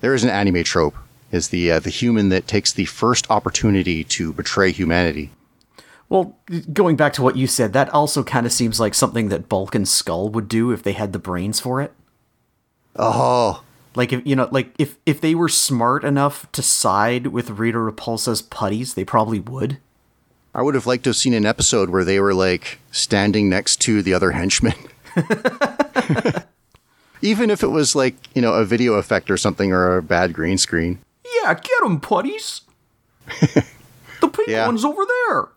[0.00, 0.96] There is an anime trope:
[1.30, 5.30] is the uh, the human that takes the first opportunity to betray humanity.
[6.08, 6.36] Well,
[6.72, 9.74] going back to what you said, that also kind of seems like something that Bulk
[9.74, 11.92] and Skull would do if they had the brains for it.
[12.94, 13.62] Oh,
[13.94, 17.78] Like if you know, like if if they were smart enough to side with Rita
[17.78, 19.78] Repulsa's putties, they probably would.
[20.54, 23.80] I would have liked to have seen an episode where they were like standing next
[23.82, 24.74] to the other henchmen.
[27.22, 30.32] Even if it was like, you know, a video effect or something or a bad
[30.32, 30.98] green screen.
[31.46, 32.62] Yeah, get them putties.
[33.40, 34.66] the pink Yeah.
[34.66, 35.48] one's over there.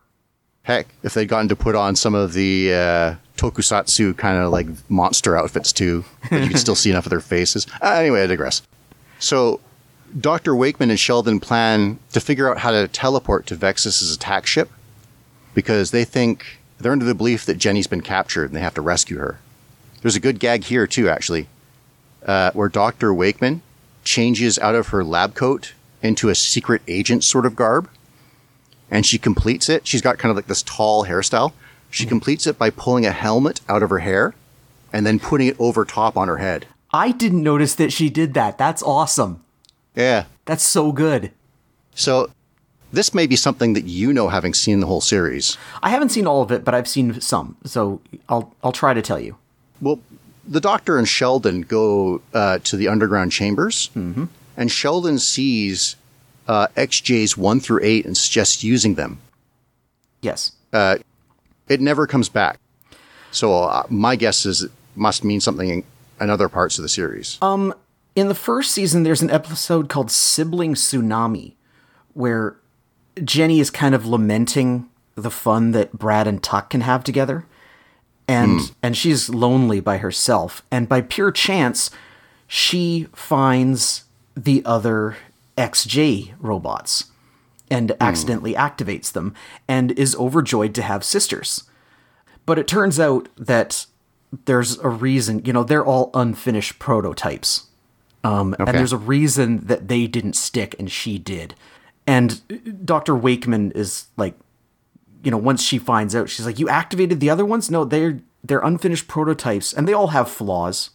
[0.63, 4.67] Heck, if they'd gotten to put on some of the uh, tokusatsu kind of like
[4.89, 7.65] monster outfits too, but you could still see enough of their faces.
[7.81, 8.61] Uh, anyway, I digress.
[9.17, 9.61] So,
[10.19, 10.55] Dr.
[10.55, 14.69] Wakeman and Sheldon plan to figure out how to teleport to Vexus's attack ship
[15.53, 18.81] because they think they're under the belief that Jenny's been captured and they have to
[18.81, 19.39] rescue her.
[20.01, 21.47] There's a good gag here too, actually,
[22.25, 23.13] uh, where Dr.
[23.13, 23.61] Wakeman
[24.03, 27.89] changes out of her lab coat into a secret agent sort of garb
[28.91, 29.85] and she completes it.
[29.85, 31.53] She's got kind of like this tall hairstyle.
[31.91, 34.33] She completes it by pulling a helmet out of her hair
[34.93, 36.65] and then putting it over top on her head.
[36.91, 38.57] I didn't notice that she did that.
[38.57, 39.43] That's awesome.
[39.95, 40.25] Yeah.
[40.45, 41.31] That's so good.
[41.93, 42.31] So
[42.91, 45.57] this may be something that you know having seen the whole series.
[45.83, 49.01] I haven't seen all of it, but I've seen some, so I'll I'll try to
[49.01, 49.37] tell you.
[49.81, 49.99] Well,
[50.47, 53.91] the Doctor and Sheldon go uh, to the underground chambers,
[54.59, 55.95] and Sheldon sees
[56.45, 59.21] uh, XJs 1 through 8 and suggests using them.
[60.21, 60.51] Yes.
[61.69, 62.59] It never comes back.
[63.31, 65.83] So uh, my guess is it must mean something in,
[66.19, 67.37] in other parts of the series.
[68.15, 71.53] In the first season, there's an episode called Sibling Tsunami,
[72.13, 72.57] where
[73.23, 77.45] Jenny is kind of lamenting the fun that Brad and Tuck can have together.
[78.27, 80.63] And and she's lonely by herself.
[80.69, 81.89] And by pure chance,
[82.45, 84.03] she finds
[84.43, 85.17] the other
[85.57, 87.05] XJ robots
[87.69, 89.33] and accidentally activates them
[89.67, 91.63] and is overjoyed to have sisters.
[92.45, 93.85] But it turns out that
[94.45, 97.67] there's a reason, you know, they're all unfinished prototypes.
[98.23, 101.55] Um, And there's a reason that they didn't stick and she did.
[102.07, 103.15] And Dr.
[103.15, 104.35] Wakeman is like,
[105.23, 107.69] you know, once she finds out, she's like, "You activated the other ones?
[107.69, 110.91] No, they're they're unfinished prototypes, and they all have flaws.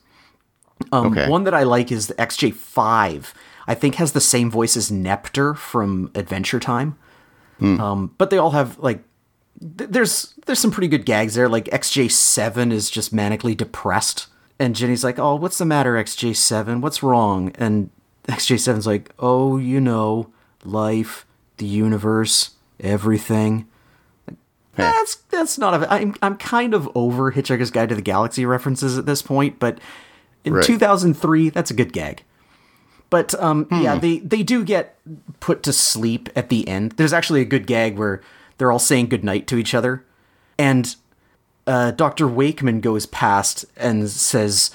[0.92, 1.28] Um, Okay.
[1.28, 3.32] One that I like is the XJ5.
[3.66, 6.96] I think has the same voice as NEPTR from Adventure Time.
[7.60, 9.02] Um, but they all have like
[9.78, 11.48] th- there's there's some pretty good gags there.
[11.48, 14.26] Like XJ7 is just manically depressed
[14.58, 16.80] And Jenny's like, "Oh, what's the matter, XJ7?
[16.82, 17.88] What's wrong?" And
[18.28, 20.30] XJ7's like, "Oh, you know,
[20.64, 21.24] life,
[21.56, 22.50] the universe,
[22.80, 23.66] everything."
[24.76, 25.92] That's that's not a.
[25.92, 29.78] I'm I'm kind of over Hitchhiker's Guide to the Galaxy references at this point, but
[30.44, 30.64] in Right.
[30.64, 32.22] 2003, that's a good gag.
[33.10, 34.96] But um, yeah, they they do get
[35.38, 36.92] put to sleep at the end.
[36.92, 38.20] There's actually a good gag where
[38.58, 40.04] they're all saying goodnight to each other,
[40.58, 40.96] and
[41.66, 44.72] uh, Doctor Wakeman goes past and says,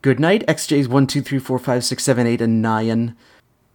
[0.00, 3.14] "Good night, XJ's one, two, three, four, five, six, seven, eight, and nine.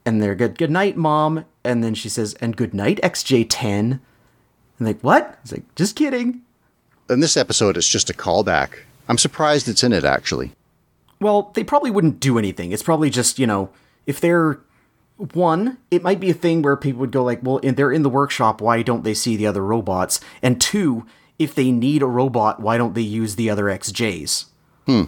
[0.04, 0.58] And they're good.
[0.58, 1.46] Good night, mom.
[1.64, 4.00] And then she says, "And good night, XJ ten.
[4.80, 5.38] And like, what?
[5.44, 6.42] It's like, just kidding.
[7.10, 8.80] In this episode, it's just a callback.
[9.08, 10.54] I'm surprised it's in it, actually.
[11.20, 12.72] Well, they probably wouldn't do anything.
[12.72, 13.70] It's probably just, you know,
[14.06, 14.60] if they're
[15.18, 18.10] one, it might be a thing where people would go like, well, they're in the
[18.10, 20.20] workshop, why don't they see the other robots?
[20.42, 21.06] And two,
[21.40, 24.46] if they need a robot, why don't they use the other XJs?
[24.86, 25.04] Hmm.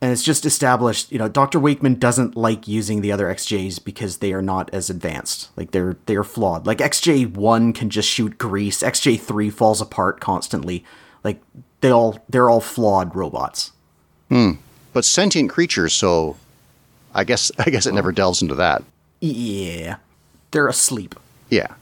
[0.00, 1.60] And it's just established, you know, Dr.
[1.60, 5.50] Wakeman doesn't like using the other XJs because they are not as advanced.
[5.56, 6.66] Like they're they're flawed.
[6.66, 8.82] Like XJ1 can just shoot grease.
[8.82, 10.84] XJ3 falls apart constantly.
[11.22, 11.40] Like
[11.82, 13.70] they all they're all flawed robots.
[14.92, 16.36] But sentient creatures, so
[17.14, 18.82] I guess I guess it never delves into that.
[19.20, 19.96] Yeah.
[20.50, 21.14] They're asleep.
[21.48, 21.74] Yeah.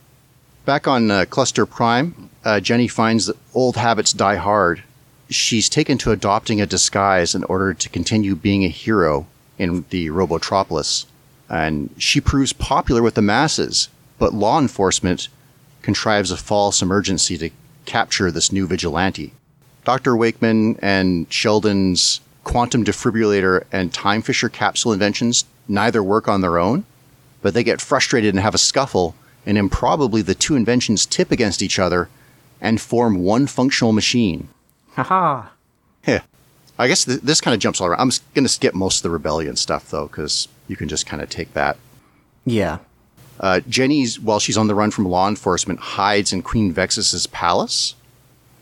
[0.65, 4.83] Back on uh, Cluster Prime, uh, Jenny finds that old habits die hard.
[5.29, 10.07] She's taken to adopting a disguise in order to continue being a hero in the
[10.09, 11.05] Robotropolis.
[11.49, 13.89] And she proves popular with the masses,
[14.19, 15.29] but law enforcement
[15.81, 17.49] contrives a false emergency to
[17.85, 19.33] capture this new vigilante.
[19.83, 20.15] Dr.
[20.15, 26.85] Wakeman and Sheldon's quantum defibrillator and time fissure capsule inventions neither work on their own,
[27.41, 29.15] but they get frustrated and have a scuffle,
[29.45, 32.09] and improbably the two inventions tip against each other
[32.59, 34.47] and form one functional machine.
[34.93, 35.47] Haha.
[36.05, 36.21] Yeah.
[36.77, 38.01] I guess th- this kind of jumps all around.
[38.01, 41.21] I'm going to skip most of the rebellion stuff, though, because you can just kind
[41.21, 41.77] of take that.
[42.45, 42.79] Yeah.
[43.39, 47.95] Uh, Jenny's, while she's on the run from law enforcement, hides in Queen Vexus's palace.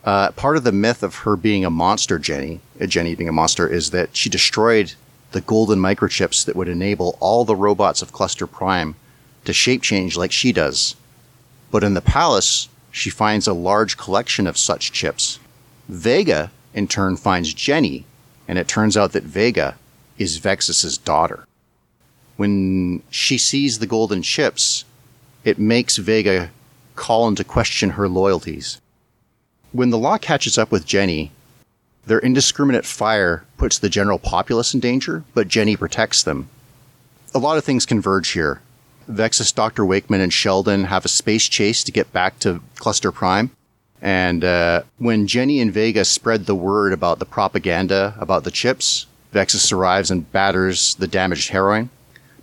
[0.04, 3.32] Uh, part of the myth of her being a monster, Jenny, uh, Jenny being a
[3.32, 4.94] monster, is that she destroyed
[5.32, 8.96] the golden microchips that would enable all the robots of Cluster Prime
[9.44, 10.96] to shape change like she does.
[11.70, 15.38] But in the palace, she finds a large collection of such chips.
[15.88, 18.04] Vega, in turn, finds Jenny,
[18.48, 19.76] and it turns out that Vega
[20.18, 21.46] is Vexus's daughter
[22.40, 24.86] when she sees the golden chips,
[25.44, 26.50] it makes Vega
[26.96, 28.80] call into question her loyalties.
[29.72, 31.30] When the law catches up with Jenny,
[32.04, 36.48] their indiscriminate fire puts the general populace in danger, but Jenny protects them.
[37.34, 38.60] A lot of things converge here.
[39.06, 39.84] Vexus, Dr.
[39.84, 43.50] Wakeman, and Sheldon have a space chase to get back to Cluster Prime.
[44.02, 49.06] And uh, when Jenny and Vega spread the word about the propaganda about the chips,
[49.32, 51.90] Vexus arrives and batters the damaged heroine.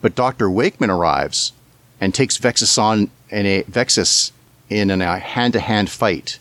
[0.01, 0.49] But Dr.
[0.49, 1.51] Wakeman arrives
[1.99, 4.31] and takes Vexus on in a Vexus
[4.69, 6.39] in a hand-to-hand fight.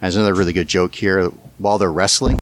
[0.00, 1.26] There's another really good joke here.
[1.58, 2.38] While they're wrestling,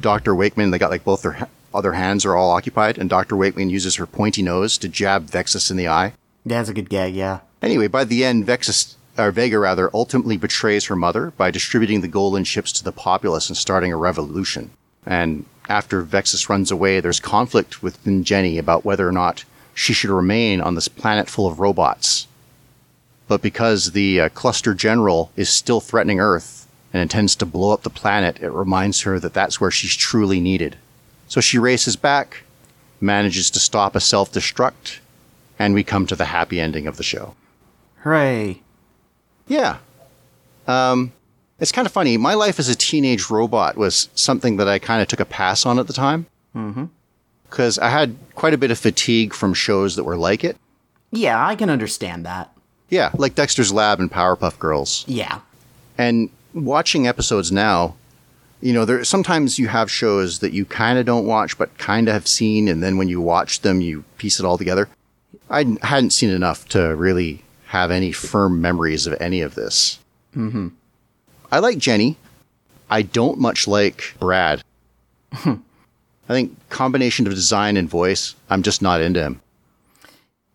[0.00, 0.34] Dr.
[0.34, 3.36] Wakeman, they got like both their other hands are all occupied, and Dr.
[3.36, 6.12] Wakeman uses her pointy nose to jab Vexus in the eye.
[6.46, 7.40] That's a good gag, yeah.
[7.60, 12.08] Anyway, by the end, Vexus, or Vega rather, ultimately betrays her mother by distributing the
[12.08, 14.70] golden chips to the populace and starting a revolution.
[15.04, 19.44] And after Vexus runs away, there's conflict within Jenny about whether or not
[19.74, 22.27] she should remain on this planet full of robots.
[23.28, 27.82] But because the uh, cluster general is still threatening Earth and intends to blow up
[27.82, 30.76] the planet, it reminds her that that's where she's truly needed.
[31.28, 32.44] So she races back,
[33.00, 34.98] manages to stop a self destruct,
[35.58, 37.34] and we come to the happy ending of the show.
[37.98, 38.62] Hooray.
[39.46, 39.78] Yeah.
[40.66, 41.12] Um,
[41.60, 42.16] it's kind of funny.
[42.16, 45.66] My life as a teenage robot was something that I kind of took a pass
[45.66, 46.26] on at the time.
[46.56, 46.86] Mm-hmm.
[47.50, 50.56] Because I had quite a bit of fatigue from shows that were like it.
[51.10, 52.52] Yeah, I can understand that.
[52.90, 55.04] Yeah, like Dexter's Lab and Powerpuff Girls.
[55.06, 55.40] Yeah.
[55.98, 57.96] And watching episodes now,
[58.60, 62.08] you know, there sometimes you have shows that you kind of don't watch but kind
[62.08, 64.88] of have seen, and then when you watch them, you piece it all together.
[65.50, 69.98] I hadn't seen enough to really have any firm memories of any of this.
[70.34, 70.68] Mm-hmm.
[71.52, 72.16] I like Jenny.
[72.90, 74.62] I don't much like Brad.
[75.32, 75.58] I
[76.28, 79.40] think combination of design and voice, I'm just not into him.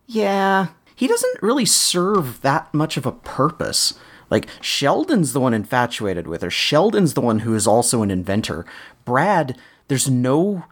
[0.06, 0.68] Yeah.
[1.04, 3.92] He doesn't really serve that much of a purpose.
[4.30, 6.48] Like, Sheldon's the one infatuated with her.
[6.48, 8.64] Sheldon's the one who is also an inventor.
[9.04, 10.64] Brad, there's no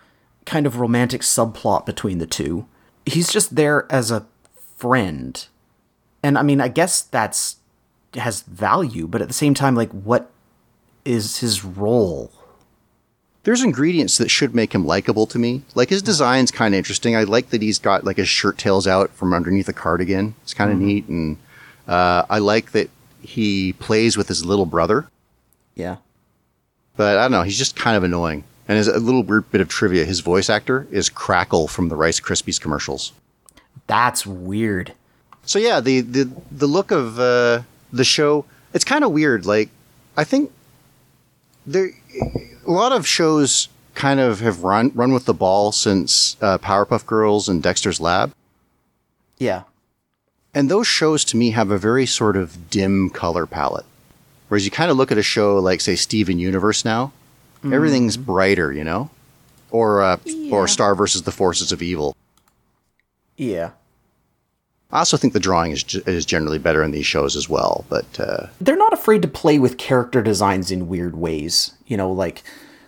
[0.47, 2.67] kind of romantic subplot between the two.
[3.05, 4.25] He's just there as a
[4.79, 5.47] friend.
[6.23, 7.57] And I mean, I guess that's
[8.15, 10.31] has value, but at the same time, like, what
[11.05, 12.33] is his role?
[13.45, 15.63] There's ingredients that should make him likable to me.
[15.75, 17.17] Like his design's kind of interesting.
[17.17, 20.35] I like that he's got like his shirt tails out from underneath a cardigan.
[20.43, 21.37] It's kind of neat, and
[21.89, 22.91] uh, I like that
[23.23, 25.09] he plays with his little brother.
[25.75, 25.97] Yeah.
[26.97, 28.45] But I don't know, he's just kind of annoying.
[28.69, 31.97] And as a little weird bit of trivia, his voice actor is Crackle from the
[31.97, 33.13] Rice Krispies commercials.
[33.87, 34.93] That's weird.
[35.45, 37.63] So yeah, the the the look of uh,
[37.93, 39.45] the show, it's kind of weird.
[39.45, 39.71] Like
[40.17, 40.53] I think
[41.67, 41.91] there
[42.67, 47.05] a lot of shows kind of have run run with the ball since uh, Powerpuff
[47.07, 48.33] Girls and Dexter's Lab,
[49.39, 49.63] Yeah.
[50.55, 53.85] and those shows to me have a very sort of dim color palette.
[54.49, 57.13] Whereas you kind of look at a show like say Steven Universe now,
[57.65, 59.11] everything's brighter, you know,
[59.71, 60.55] or uh, Yeah.
[60.55, 62.15] or Star versus the Forces of Evil.
[63.37, 63.71] Yeah.
[64.93, 68.21] I also think the drawing is is generally better in these shows as well, but.
[68.21, 71.73] Uh, They're not afraid to play with character designs in weird ways.
[71.87, 72.43] You know, like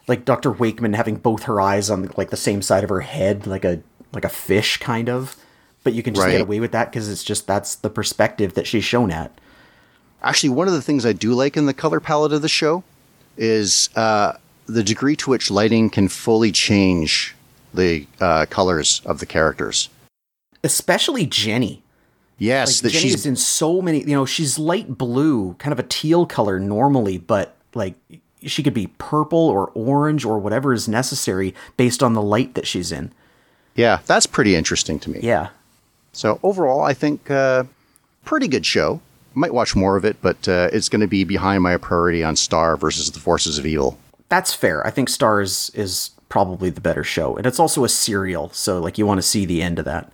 [0.06, 0.50] like Dr.
[0.52, 3.80] Wakeman having both her eyes on like the same side of her head, like a
[4.12, 5.36] like a fish kind of.
[5.82, 6.32] But you can just Right.
[6.32, 9.32] get away with that because it's just that's the perspective that she's shown at.
[10.22, 12.84] Actually, one of the things I do like in the color palette of the show
[13.36, 14.32] is uh,
[14.66, 17.34] the degree to which lighting can fully change
[17.74, 19.90] the uh, colors of the characters.
[20.62, 21.82] Especially Jenny.
[22.38, 24.00] Yes, Like that Jenny she's is in so many.
[24.00, 27.94] You know, she's light blue, kind of a teal color normally, but like
[28.42, 32.66] she could be purple or orange or whatever is necessary based on the light that
[32.66, 33.12] she's in.
[33.76, 35.20] yeah, that's pretty interesting to me.
[35.22, 35.48] Yeah.
[36.12, 37.64] So overall, I think uh,
[38.24, 39.00] pretty good show.
[39.34, 42.36] Might watch more of it, but uh, it's going to be behind my priority on
[42.36, 43.98] Star versus the Forces of Evil.
[44.28, 44.86] That's fair.
[44.86, 48.96] I think Stars is probably the better show, and it's also a serial, so like
[48.96, 50.12] you want to see the end of that.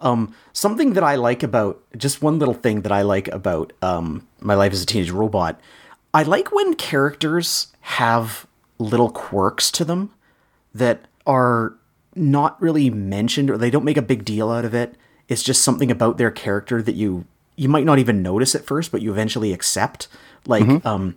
[0.00, 4.26] Um, something that I like about just one little thing that I like about um,
[4.40, 5.60] my life as a teenage robot,
[6.12, 8.44] I like when characters have
[8.78, 10.10] little quirks to them
[10.74, 11.74] that are
[12.16, 14.96] not really mentioned or they don't make a big deal out of it.
[15.28, 18.90] It's just something about their character that you you might not even notice at first,
[18.92, 20.08] but you eventually accept.
[20.46, 21.16] Like um,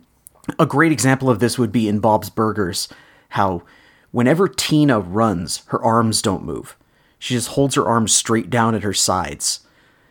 [0.58, 2.88] a great example of this would be in Bob's Burgers,
[3.30, 3.62] how
[4.10, 6.76] whenever Tina runs, her arms don't move.
[7.22, 9.60] She just holds her arms straight down at her sides.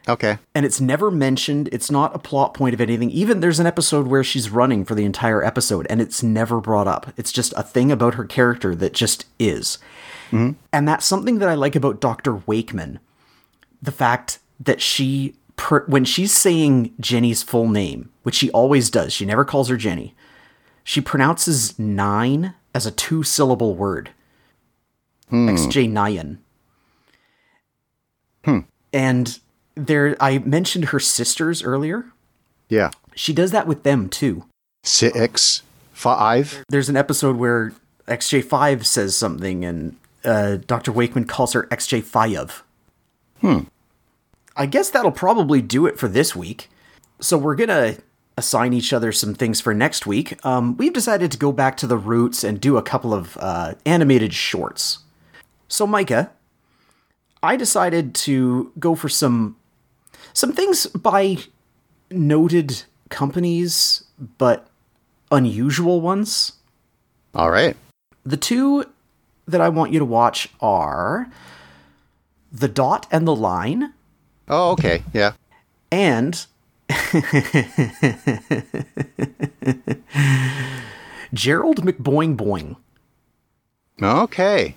[0.08, 0.38] Okay.
[0.56, 1.68] And it's never mentioned.
[1.74, 3.12] It's not a plot point of anything.
[3.12, 6.88] Even there's an episode where she's running for the entire episode and it's never brought
[6.88, 7.12] up.
[7.18, 9.78] It's just a thing about her character that just is.
[10.30, 10.52] Hmm.
[10.72, 12.36] And that's something that I like about Dr.
[12.46, 13.02] Wakeman.
[13.82, 19.12] The fact that she, pr- when she's saying Jenny's full name, which she always does,
[19.12, 20.16] she never calls her Jenny,
[20.86, 24.12] she pronounces nine as a two syllable word.
[25.30, 26.38] XJ Nyan.
[28.94, 29.40] And
[29.76, 32.06] there, I mentioned her sisters earlier.
[32.70, 32.92] Yeah.
[33.16, 34.46] She does that with them too.
[34.84, 35.64] Six,
[35.94, 36.64] five.
[36.70, 37.74] There's an episode where
[38.08, 40.92] XJ5 says something and uh, Dr.
[40.92, 42.62] Wakeman calls her XJ5.
[43.42, 43.60] Hmm.
[44.56, 46.70] I guess that'll probably do it for this week.
[47.20, 48.02] So we're going to
[48.38, 50.44] assign each other some things for next week.
[50.46, 53.76] Um, we've decided to go back to the roots and do a couple of uh,
[53.86, 55.00] animated shorts.
[55.68, 56.32] So, Micah,
[57.44, 59.56] I decided to go for some
[60.34, 61.38] some things by
[62.10, 64.04] noted companies,
[64.38, 64.68] but
[65.32, 66.54] unusual ones.
[67.34, 67.76] All right.
[68.26, 68.86] The two
[69.48, 71.28] that I want you to watch are
[72.52, 73.94] The Dot and the Line
[74.48, 75.04] Oh, okay.
[75.14, 75.34] Yeah.
[75.92, 76.46] and
[81.34, 82.76] Gerald McBoing Boing.
[84.02, 84.76] Okay.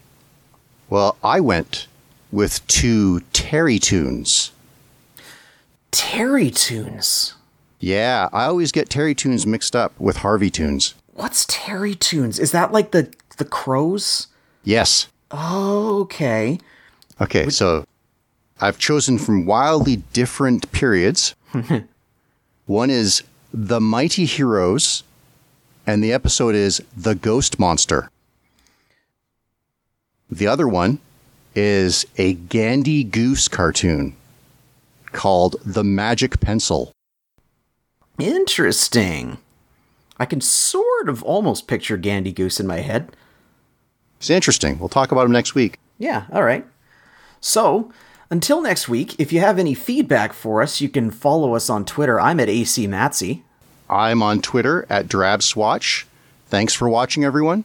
[0.91, 1.87] Well, I went
[2.35, 4.51] with two Terrytoons.
[5.93, 7.35] Terry Tunes.
[7.79, 10.95] Yeah, I always get Terrytoons mixed up with Harveytoons.
[11.13, 12.41] What's Terrytoons?
[12.41, 14.27] Is that like the the crows?
[14.65, 15.07] Yes.
[15.33, 16.59] Okay.
[17.21, 17.85] Okay, so
[18.61, 21.37] I've chosen from wildly different periods.
[22.67, 23.23] One is
[23.53, 25.05] The Mighty Heroes,
[25.87, 28.11] and the episode is The Ghost Monster.
[30.31, 30.99] The other one
[31.55, 34.17] is a Gandy Goose cartoon
[35.13, 36.93] called The Magic Pencil.
[38.19, 39.39] Interesting.
[40.19, 43.17] I can sort of almost picture Gandy Goose in my head.
[44.19, 44.79] It's interesting.
[44.79, 45.79] We'll talk about him next week.
[45.99, 46.67] Yeah, all right.
[47.41, 47.93] So,
[48.31, 51.85] until next week, if you have any feedback for us, you can follow us on
[51.85, 52.21] Twitter.
[52.21, 53.43] I'm at AC Matsy.
[53.89, 56.05] I'm on Twitter at DrabSwatch.
[56.47, 57.65] Thanks for watching, everyone.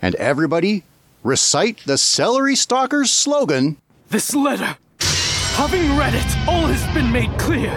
[0.00, 0.84] And everybody,
[1.22, 3.76] recite the Celery Stalkers slogan.
[4.08, 4.76] This letter.
[5.00, 7.70] Having read it, all has been made clear.